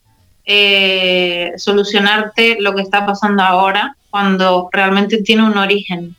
eh, 0.46 1.52
solucionarte 1.58 2.56
lo 2.60 2.74
que 2.74 2.80
está 2.80 3.04
pasando 3.04 3.42
ahora 3.42 3.94
cuando 4.08 4.70
realmente 4.72 5.22
tiene 5.22 5.44
un 5.44 5.58
origen, 5.58 6.16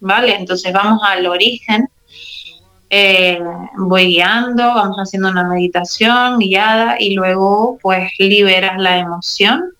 ¿vale? 0.00 0.36
Entonces 0.36 0.70
vamos 0.70 1.00
al 1.02 1.26
origen, 1.26 1.88
eh, 2.90 3.40
voy 3.78 4.08
guiando, 4.08 4.74
vamos 4.74 4.98
haciendo 4.98 5.30
una 5.30 5.44
meditación 5.44 6.38
guiada 6.38 6.96
y 7.00 7.14
luego 7.14 7.78
pues 7.80 8.12
liberas 8.18 8.76
la 8.76 8.98
emoción 8.98 9.72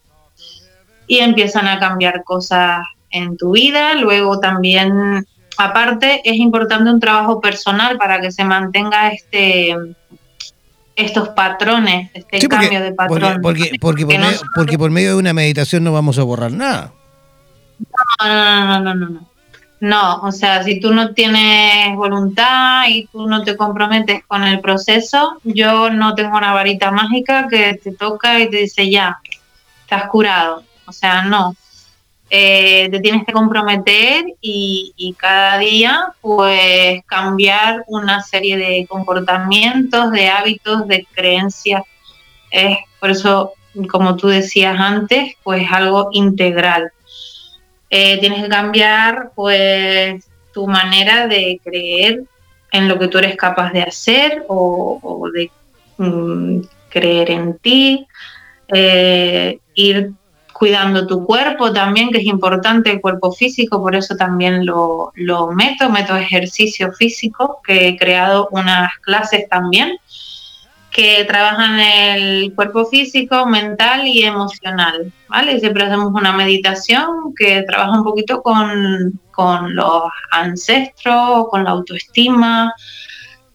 y 1.08 1.18
empiezan 1.18 1.66
a 1.66 1.80
cambiar 1.80 2.22
cosas 2.22 2.86
en 3.10 3.36
tu 3.36 3.52
vida. 3.52 3.94
Luego 3.94 4.38
también, 4.38 5.26
aparte, 5.56 6.20
es 6.24 6.36
importante 6.36 6.90
un 6.90 7.00
trabajo 7.00 7.40
personal 7.40 7.98
para 7.98 8.20
que 8.20 8.30
se 8.30 8.44
mantenga 8.44 9.08
este 9.08 9.74
estos 10.94 11.28
patrones, 11.28 12.10
este 12.12 12.48
cambio 12.48 12.80
de 12.82 12.92
patrón. 12.92 13.38
Porque, 13.40 13.70
porque, 13.80 14.04
por 14.04 14.18
medio, 14.18 14.40
porque 14.54 14.78
por 14.78 14.90
medio 14.90 15.10
de 15.10 15.16
una 15.16 15.32
meditación 15.32 15.84
no 15.84 15.92
vamos 15.92 16.18
a 16.18 16.24
borrar 16.24 16.50
nada. 16.50 16.92
No, 18.20 18.26
no, 18.26 18.80
no, 18.80 18.94
no, 18.94 19.08
no. 19.08 19.28
No, 19.80 20.20
o 20.22 20.32
sea, 20.32 20.64
si 20.64 20.80
tú 20.80 20.92
no 20.92 21.14
tienes 21.14 21.94
voluntad 21.94 22.88
y 22.88 23.06
tú 23.06 23.28
no 23.28 23.44
te 23.44 23.56
comprometes 23.56 24.24
con 24.26 24.42
el 24.42 24.60
proceso, 24.60 25.38
yo 25.44 25.88
no 25.90 26.16
tengo 26.16 26.36
una 26.36 26.52
varita 26.52 26.90
mágica 26.90 27.46
que 27.48 27.74
te 27.74 27.92
toca 27.92 28.40
y 28.40 28.50
te 28.50 28.56
dice 28.56 28.90
ya, 28.90 29.20
estás 29.82 30.08
curado. 30.08 30.64
O 30.88 30.92
sea, 30.92 31.22
no. 31.22 31.54
eh, 32.30 32.88
te 32.90 33.00
tienes 33.00 33.24
que 33.24 33.32
comprometer 33.32 34.24
y, 34.40 35.14
cada 35.18 35.58
día 35.58 36.12
pues 36.20 37.02
cambiar 37.06 37.84
una 37.86 38.22
serie 38.22 38.56
de 38.56 38.86
comportamientos, 38.88 40.10
de 40.12 40.28
hábitos, 40.28 40.86
de 40.88 41.06
creencias. 41.12 41.82
Es 42.50 42.78
por 43.00 43.10
eso, 43.10 43.52
como 43.90 44.16
tú 44.16 44.28
decías 44.28 44.78
antes, 44.78 45.34
pues 45.42 45.66
algo 45.70 46.08
integral. 46.12 46.92
Eh, 47.90 48.18
tienes 48.20 48.42
que 48.42 48.48
cambiar 48.48 49.32
pues 49.34 50.24
tu 50.52 50.66
manera 50.66 51.26
de 51.26 51.60
creer 51.64 52.24
en 52.72 52.88
lo 52.88 52.98
que 52.98 53.08
tú 53.08 53.18
eres 53.18 53.36
capaz 53.36 53.72
de 53.72 53.82
hacer 53.82 54.44
o, 54.48 55.28
de 55.32 55.50
mm, 55.96 56.60
creer 56.90 57.30
en 57.30 57.58
ti, 57.58 58.06
eh, 58.68 59.58
ir 59.74 60.12
cuidando 60.58 61.06
tu 61.06 61.24
cuerpo 61.24 61.72
también, 61.72 62.10
que 62.10 62.18
es 62.18 62.24
importante 62.24 62.90
el 62.90 63.00
cuerpo 63.00 63.30
físico, 63.32 63.80
por 63.80 63.94
eso 63.94 64.16
también 64.16 64.66
lo, 64.66 65.12
meto, 65.54 65.88
meto 65.88 66.16
ejercicio 66.16 66.92
físico, 66.92 67.60
que 67.64 67.88
he 67.88 67.96
creado 67.96 68.48
unas 68.50 68.90
clases 69.02 69.48
también 69.48 69.96
que 70.90 71.24
trabajan 71.26 71.78
el 71.78 72.52
cuerpo 72.54 72.86
físico, 72.86 73.46
mental 73.46 74.06
y 74.06 74.24
emocional, 74.24 75.12
¿vale? 75.28 75.60
Siempre 75.60 75.84
hacemos 75.84 76.12
una 76.12 76.32
meditación 76.32 77.34
que 77.36 77.62
trabaja 77.62 77.92
un 77.92 78.02
poquito 78.02 78.42
con, 78.42 79.20
con 79.30 79.76
los 79.76 80.02
ancestros, 80.32 81.46
con 81.50 81.62
la 81.62 81.70
autoestima, 81.70 82.74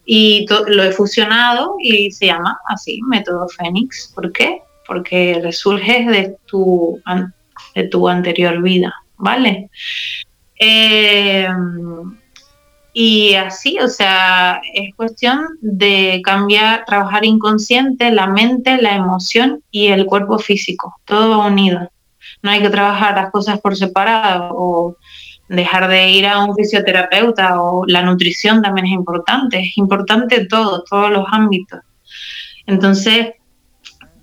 y 0.06 0.46
lo 0.68 0.84
he 0.84 0.92
fusionado 0.92 1.76
y 1.80 2.12
se 2.12 2.28
llama 2.28 2.60
así, 2.68 3.02
método 3.08 3.48
Fénix. 3.50 4.12
¿Por 4.14 4.32
qué? 4.32 4.62
Porque 4.88 5.40
resurges 5.42 6.08
de 6.08 6.38
tu, 6.46 7.02
de 7.76 7.88
tu 7.88 8.08
anterior 8.08 8.62
vida, 8.62 8.94
¿vale? 9.18 9.70
Eh, 10.60 11.48
y 12.94 13.34
así, 13.34 13.80
o 13.80 13.88
sea, 13.88 14.62
es 14.74 14.94
cuestión 14.96 15.48
de 15.62 16.22
cambiar, 16.24 16.86
trabajar 16.86 17.26
inconsciente, 17.26 18.12
la 18.12 18.28
mente, 18.28 18.80
la 18.80 18.96
emoción 18.96 19.64
y 19.72 19.88
el 19.88 20.06
cuerpo 20.06 20.38
físico, 20.38 20.96
todo 21.06 21.46
unido. 21.48 21.90
No 22.44 22.52
hay 22.52 22.62
que 22.62 22.70
trabajar 22.70 23.16
las 23.16 23.32
cosas 23.32 23.60
por 23.62 23.76
separado 23.76 24.50
o 24.56 24.98
dejar 25.50 25.88
de 25.88 26.12
ir 26.12 26.28
a 26.28 26.44
un 26.44 26.56
fisioterapeuta 26.56 27.62
o 27.62 27.84
la 27.88 28.04
nutrición 28.04 28.62
también 28.62 28.86
es 28.88 28.94
importante, 28.94 29.60
es 29.60 29.78
importante 29.78 30.46
todo, 30.46 30.84
todos 30.88 31.10
los 31.10 31.26
ámbitos. 31.32 31.80
Entonces, 32.68 33.32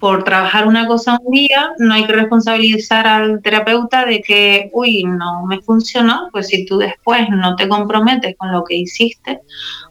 por 0.01 0.25
trabajar 0.25 0.67
una 0.67 0.87
cosa 0.87 1.19
un 1.23 1.31
día, 1.31 1.73
no 1.79 1.93
hay 1.93 2.07
que 2.07 2.15
responsabilizar 2.15 3.07
al 3.07 3.43
terapeuta 3.43 4.07
de 4.07 4.23
que, 4.23 4.71
uy, 4.73 5.05
no 5.05 5.45
me 5.47 5.61
funcionó, 5.61 6.31
pues 6.33 6.49
si 6.49 6.65
tú 6.65 6.79
después 6.79 7.29
no 7.29 7.55
te 7.55 7.69
comprometes 7.69 8.35
con 8.39 8.51
lo 8.51 8.65
que 8.65 8.77
hiciste 8.77 9.41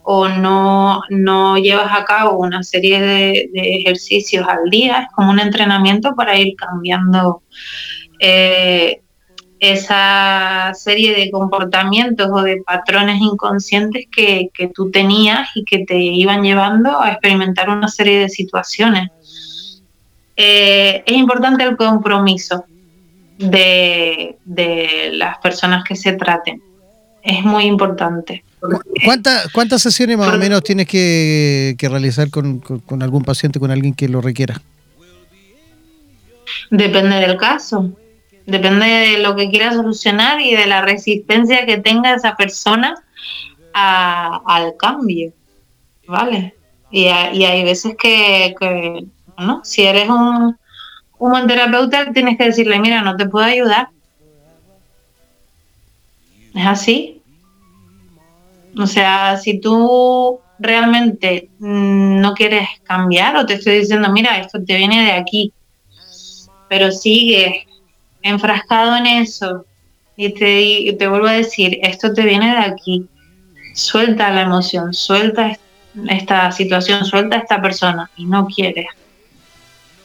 o 0.02 0.28
no, 0.28 1.04
no 1.12 1.58
llevas 1.60 1.96
a 1.96 2.06
cabo 2.06 2.40
una 2.40 2.64
serie 2.64 3.00
de, 3.00 3.50
ejercicios 3.54 4.48
al 4.48 4.72
día, 4.72 5.04
es 5.04 5.08
como 5.16 5.30
un 5.30 5.40
entrenamiento 5.40 6.16
para 6.16 6.40
ir 6.40 6.56
cambiando 6.56 7.44
eh, 8.20 9.02
esa 9.60 10.72
serie 10.74 11.14
de 11.14 11.30
comportamientos 11.30 12.30
o 12.34 12.42
de 12.42 12.64
patrones 12.66 13.22
inconscientes 13.22 14.08
que, 14.12 14.50
que 14.56 14.70
tú 14.70 14.90
tenías 14.90 15.50
y 15.54 15.64
que 15.66 15.86
te 15.86 15.98
iban 15.98 16.42
llevando 16.42 17.00
a 17.00 17.12
experimentar 17.12 17.70
una 17.70 17.90
serie 17.90 18.22
de 18.22 18.30
situaciones 18.30 19.12
eh, 20.42 21.04
es 21.06 21.18
importante 21.18 21.66
el 21.66 21.76
compromiso 21.76 22.64
de, 23.38 24.38
las 25.12 25.38
personas 25.40 25.84
que 25.84 25.98
se 25.98 26.14
traten. 26.14 26.64
Es 27.22 27.44
muy 27.44 27.66
importante. 27.66 28.46
¿Cuántas 29.54 29.82
sesiones 29.82 30.18
más 30.18 30.34
o 30.34 30.38
menos 30.38 30.64
tienes 30.64 30.88
que, 30.88 31.76
realizar 31.78 32.30
con, 32.30 32.64
algún 33.02 33.26
paciente, 33.26 33.60
con 33.60 33.70
alguien 33.70 33.94
que 33.94 34.08
lo 34.08 34.22
requiera? 34.22 34.62
Depende 36.72 37.18
del 37.18 37.36
caso. 37.36 37.92
Depende 38.46 38.86
de 38.86 39.20
lo 39.20 39.36
que 39.36 39.50
quiera 39.50 39.74
solucionar 39.74 40.40
y 40.40 40.56
de 40.56 40.68
la 40.68 40.82
resistencia 40.84 41.66
que 41.66 41.80
tenga 41.80 42.16
esa 42.16 42.38
persona 42.38 42.96
al 43.74 44.78
cambio. 44.78 45.34
¿Vale? 46.08 46.56
Y, 46.92 47.08
hay 47.08 47.64
veces 47.66 47.98
que 48.00 48.56
si 49.64 49.84
eres 49.84 50.10
un, 50.10 50.58
buen 51.18 51.48
terapeuta, 51.48 52.12
tienes 52.14 52.38
que 52.38 52.46
decirle, 52.46 52.80
mira, 52.80 53.02
no 53.02 53.16
te 53.16 53.26
puedo 53.26 53.46
ayudar. 53.46 53.90
Es 56.56 56.66
así. 56.66 57.22
O 58.78 58.88
sea, 58.88 59.38
si 59.38 59.60
tú 59.60 60.40
realmente 60.60 61.50
mm, 61.60 62.20
no 62.20 62.34
quieres 62.34 62.68
cambiar 62.84 63.36
o 63.38 63.46
te 63.46 63.56
estoy 63.56 63.80
diciendo, 63.80 64.12
mira, 64.12 64.38
esto 64.38 64.64
te 64.64 64.78
viene 64.78 65.06
de 65.06 65.12
aquí, 65.14 65.54
pero 66.68 66.92
sigues 66.92 67.66
enfrascado 68.22 68.98
en 68.98 69.08
eso 69.08 69.66
y 70.16 70.34
te, 70.34 70.96
te 70.98 71.08
vuelvo 71.08 71.28
a 71.28 71.34
decir, 71.34 71.80
esto 71.82 72.14
te 72.14 72.24
viene 72.24 72.52
de 72.52 72.62
aquí, 72.62 73.08
suelta 73.74 74.32
la 74.32 74.42
emoción, 74.42 74.94
suelta 74.94 75.58
esta 76.10 76.52
situación, 76.52 77.06
suelta 77.06 77.38
esta 77.38 77.62
persona 77.62 78.10
y 78.18 78.26
no 78.26 78.46
quieres 78.48 78.88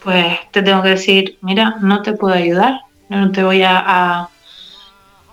pues 0.05 0.37
te 0.51 0.61
tengo 0.61 0.83
que 0.83 0.89
decir, 0.89 1.37
mira, 1.41 1.77
no 1.81 2.03
te 2.03 2.13
puedo 2.13 2.35
ayudar, 2.35 2.81
no 3.09 3.31
te 3.31 3.43
voy 3.43 3.63
a, 3.63 4.29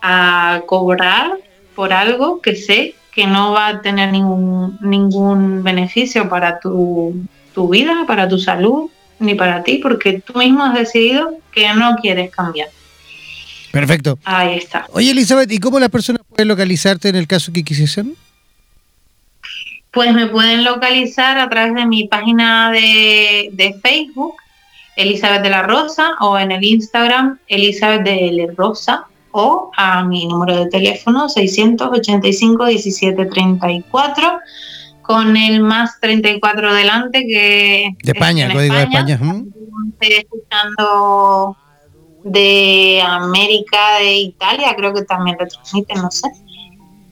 a, 0.01 0.63
cobrar 0.67 1.33
por 1.77 1.93
algo 1.93 2.41
que 2.41 2.57
sé 2.57 2.95
que 3.13 3.27
no 3.27 3.53
va 3.53 3.69
a 3.69 3.83
tener 3.83 4.11
ningún, 4.11 4.79
ningún 4.81 5.63
beneficio 5.63 6.27
para 6.31 6.59
tu, 6.59 7.15
tu 7.55 7.69
vida, 7.69 8.05
para 8.07 8.27
tu 8.27 8.39
salud, 8.39 8.91
ni 9.19 9.35
para 9.35 9.63
ti, 9.63 9.77
porque 9.77 10.23
tú 10.23 10.39
mismo 10.39 10.65
has 10.65 10.75
decidido 10.75 11.37
que 11.53 11.73
no 11.75 11.97
quieres 11.97 12.31
cambiar. 12.31 12.71
Perfecto. 13.73 14.19
Ahí 14.25 14.57
está. 14.57 14.87
Oye, 14.93 15.11
Elizabeth, 15.11 15.53
¿y 15.53 15.59
cómo 15.59 15.79
las 15.81 15.91
personas 15.91 16.23
pueden 16.27 16.49
localizarte 16.49 17.11
en 17.11 17.17
el 17.17 17.27
caso 17.27 17.53
que 17.53 17.63
quisiesen? 17.63 18.17
Pues 19.91 20.15
me 20.15 20.29
pueden 20.29 20.65
localizar 20.65 21.37
a 21.37 21.51
través 21.51 21.75
de 21.75 21.85
mi 21.85 22.09
página 22.09 22.73
de, 22.73 23.51
de 23.53 23.75
Facebook, 23.83 24.37
Elizabeth 24.97 25.43
de 25.43 25.51
la 25.51 25.63
Rosa 25.63 26.13
o 26.21 26.39
en 26.39 26.53
el 26.53 26.63
Instagram 26.63 27.39
Elizabeth 27.49 28.03
de 28.03 28.33
la 28.33 28.53
Rosa 28.57 29.07
o 29.33 29.71
a 29.77 30.05
mi 30.05 30.27
número 30.27 30.57
de 30.57 30.67
teléfono 30.67 31.29
685 31.29 32.67
17 32.67 33.27
34 33.27 34.39
con 35.01 35.37
el 35.37 35.61
más 35.61 35.99
34 36.01 36.75
delante 36.75 37.27
que 37.27 37.91
de 38.03 38.13
España, 38.13 38.53
código 38.53 38.75
de 38.75 38.83
España. 38.83 39.15
Estoy 39.15 40.13
escuchando 40.19 41.57
de 42.25 43.03
América, 43.05 43.99
de 43.99 44.15
Italia, 44.17 44.75
creo 44.77 44.95
que 44.95 45.03
también 45.03 45.37
retransmiten, 45.39 46.01
no 46.01 46.11
sé. 46.11 46.29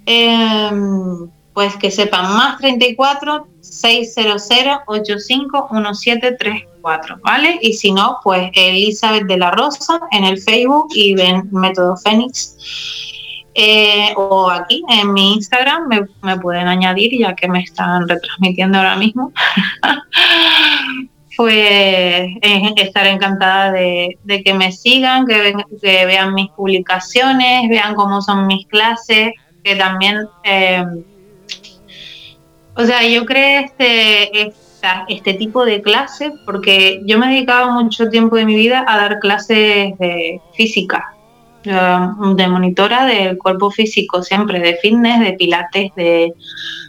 Em, 0.06 1.28
pues 1.54 1.76
que 1.76 1.90
sepan 1.90 2.34
más 2.36 2.58
34 2.58 3.46
600 3.60 4.50
85 4.86 5.68
1734, 5.72 7.18
¿vale? 7.22 7.58
Y 7.60 7.72
si 7.74 7.92
no, 7.92 8.18
pues 8.22 8.50
Elizabeth 8.54 9.26
de 9.26 9.36
la 9.36 9.50
Rosa 9.50 10.00
en 10.12 10.24
el 10.24 10.40
Facebook 10.40 10.88
y 10.94 11.14
ven 11.14 11.48
Método 11.52 11.96
Fénix. 11.96 12.56
Eh, 13.54 14.14
o 14.16 14.48
aquí 14.48 14.84
en 14.88 15.12
mi 15.12 15.34
Instagram 15.34 15.88
me, 16.22 16.38
pueden 16.38 16.68
añadir 16.68 17.18
ya 17.18 17.34
que 17.34 17.48
me 17.48 17.60
están 17.60 18.08
retransmitiendo 18.08 18.78
ahora 18.78 18.96
mismo. 18.96 19.32
pues 21.36 21.54
eh, 21.54 22.74
estar 22.76 23.06
encantada 23.06 23.72
de, 23.72 24.18
que 24.44 24.54
me 24.54 24.72
sigan, 24.72 25.26
que, 25.26 25.54
que, 25.80 26.06
vean 26.06 26.34
mis 26.34 26.50
publicaciones, 26.50 27.68
vean 27.68 27.94
cómo 27.94 28.20
son 28.20 28.46
mis 28.46 28.66
clases, 28.66 29.32
que 29.64 29.74
también 29.76 30.28
eh, 30.44 30.84
o 32.74 32.84
sea, 32.84 33.06
yo 33.06 33.26
creé 33.26 33.64
este, 33.64 34.52
este 35.08 35.34
tipo 35.34 35.64
de 35.64 35.82
clase 35.82 36.32
porque 36.46 37.02
yo 37.04 37.18
me 37.18 37.28
dedicaba 37.28 37.70
mucho 37.72 38.08
tiempo 38.08 38.36
de 38.36 38.46
mi 38.46 38.54
vida 38.54 38.84
a 38.86 38.96
dar 38.96 39.18
clases 39.18 39.98
de 39.98 40.40
física, 40.54 41.14
de 41.64 42.48
monitora 42.48 43.04
del 43.04 43.36
cuerpo 43.36 43.70
físico 43.70 44.22
siempre, 44.22 44.60
de 44.60 44.76
fitness, 44.76 45.20
de 45.20 45.32
pilates, 45.34 45.92
de 45.96 46.32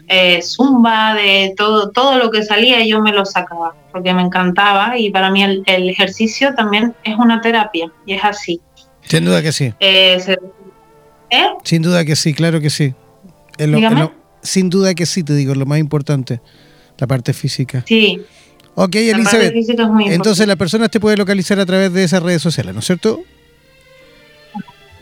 eh, 0.07 0.41
zumba, 0.41 1.13
de 1.15 1.53
todo, 1.57 1.89
todo 1.89 2.17
lo 2.17 2.31
que 2.31 2.43
salía 2.43 2.85
yo 2.85 3.01
me 3.01 3.11
lo 3.11 3.25
sacaba 3.25 3.75
porque 3.91 4.13
me 4.13 4.21
encantaba 4.21 4.97
y 4.97 5.09
para 5.09 5.29
mí 5.29 5.43
el, 5.43 5.63
ejercicio 5.89 6.53
también 6.55 6.95
es 7.03 7.15
una 7.17 7.41
terapia 7.41 7.91
y 8.05 8.13
es 8.13 8.23
así. 8.23 8.61
Sin 9.01 9.25
duda 9.25 9.41
que 9.41 9.51
sí. 9.51 9.73
Eh, 9.79 10.37
¿eh? 11.29 11.47
Sin 11.63 11.81
duda 11.81 12.05
que 12.05 12.15
sí, 12.15 12.33
claro 12.33 12.61
que 12.61 12.69
sí. 12.69 12.93
Sin 14.41 14.69
duda 14.69 14.93
que 14.93 15.05
sí, 15.05 15.23
te 15.23 15.35
digo, 15.35 15.55
lo 15.55 15.65
más 15.65 15.79
importante, 15.79 16.41
la 16.97 17.07
parte 17.07 17.33
física. 17.33 17.83
Sí. 17.87 18.21
Ok, 18.75 18.95
Elizabeth. 18.95 19.53
entonces 20.07 20.47
la 20.47 20.55
persona 20.55 20.87
te 20.87 20.99
puede 20.99 21.17
localizar 21.17 21.59
a 21.59 21.65
través 21.65 21.91
de 21.93 22.03
esas 22.03 22.23
redes 22.23 22.41
sociales, 22.41 22.73
¿no 22.73 22.79
es 22.79 22.85
cierto? 22.85 23.21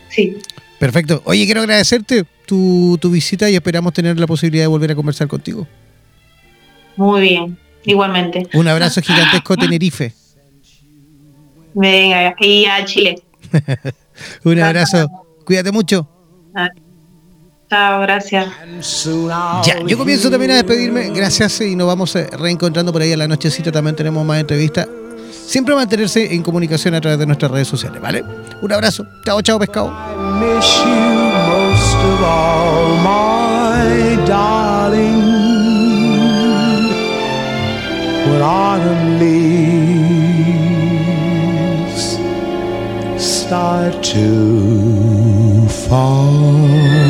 sí. 0.08 0.36
Perfecto. 0.80 1.20
Oye, 1.26 1.44
quiero 1.44 1.60
agradecerte 1.60 2.24
tu, 2.46 2.96
tu 2.98 3.10
visita 3.10 3.50
y 3.50 3.54
esperamos 3.54 3.92
tener 3.92 4.18
la 4.18 4.26
posibilidad 4.26 4.64
de 4.64 4.68
volver 4.68 4.90
a 4.90 4.94
conversar 4.94 5.28
contigo. 5.28 5.68
Muy 6.96 7.20
bien, 7.20 7.58
igualmente. 7.84 8.48
Un 8.54 8.66
abrazo 8.66 9.02
gigantesco 9.02 9.52
a 9.52 9.56
Tenerife. 9.58 10.14
Venga, 11.74 12.34
y 12.40 12.64
a 12.64 12.84
Chile. 12.86 13.22
Un 14.44 14.58
abrazo. 14.58 15.06
Cuídate 15.44 15.70
mucho. 15.70 16.08
Chao, 17.70 18.00
gracias. 18.00 18.48
Ya, 19.64 19.78
yo 19.86 19.96
comienzo 19.96 20.28
también 20.28 20.50
a 20.50 20.54
despedirme. 20.56 21.10
Gracias 21.10 21.60
y 21.60 21.76
nos 21.76 21.86
vamos 21.86 22.16
eh, 22.16 22.28
reencontrando 22.32 22.92
por 22.92 23.00
ahí 23.00 23.12
a 23.12 23.16
la 23.16 23.28
nochecita. 23.28 23.70
También 23.70 23.94
tenemos 23.94 24.26
más 24.26 24.40
entrevistas. 24.40 24.88
Siempre 25.46 25.74
mantenerse 25.76 26.34
en 26.34 26.42
comunicación 26.42 26.94
a 26.94 27.00
través 27.00 27.20
de 27.20 27.26
nuestras 27.26 27.52
redes 27.52 27.68
sociales, 27.68 28.02
¿vale? 28.02 28.24
Un 28.60 28.72
abrazo. 28.72 29.06
Chao, 29.24 29.40
chao, 29.40 29.58
pescado. 29.58 29.94
start 43.50 44.00
to 44.04 45.66
fall. 45.88 47.09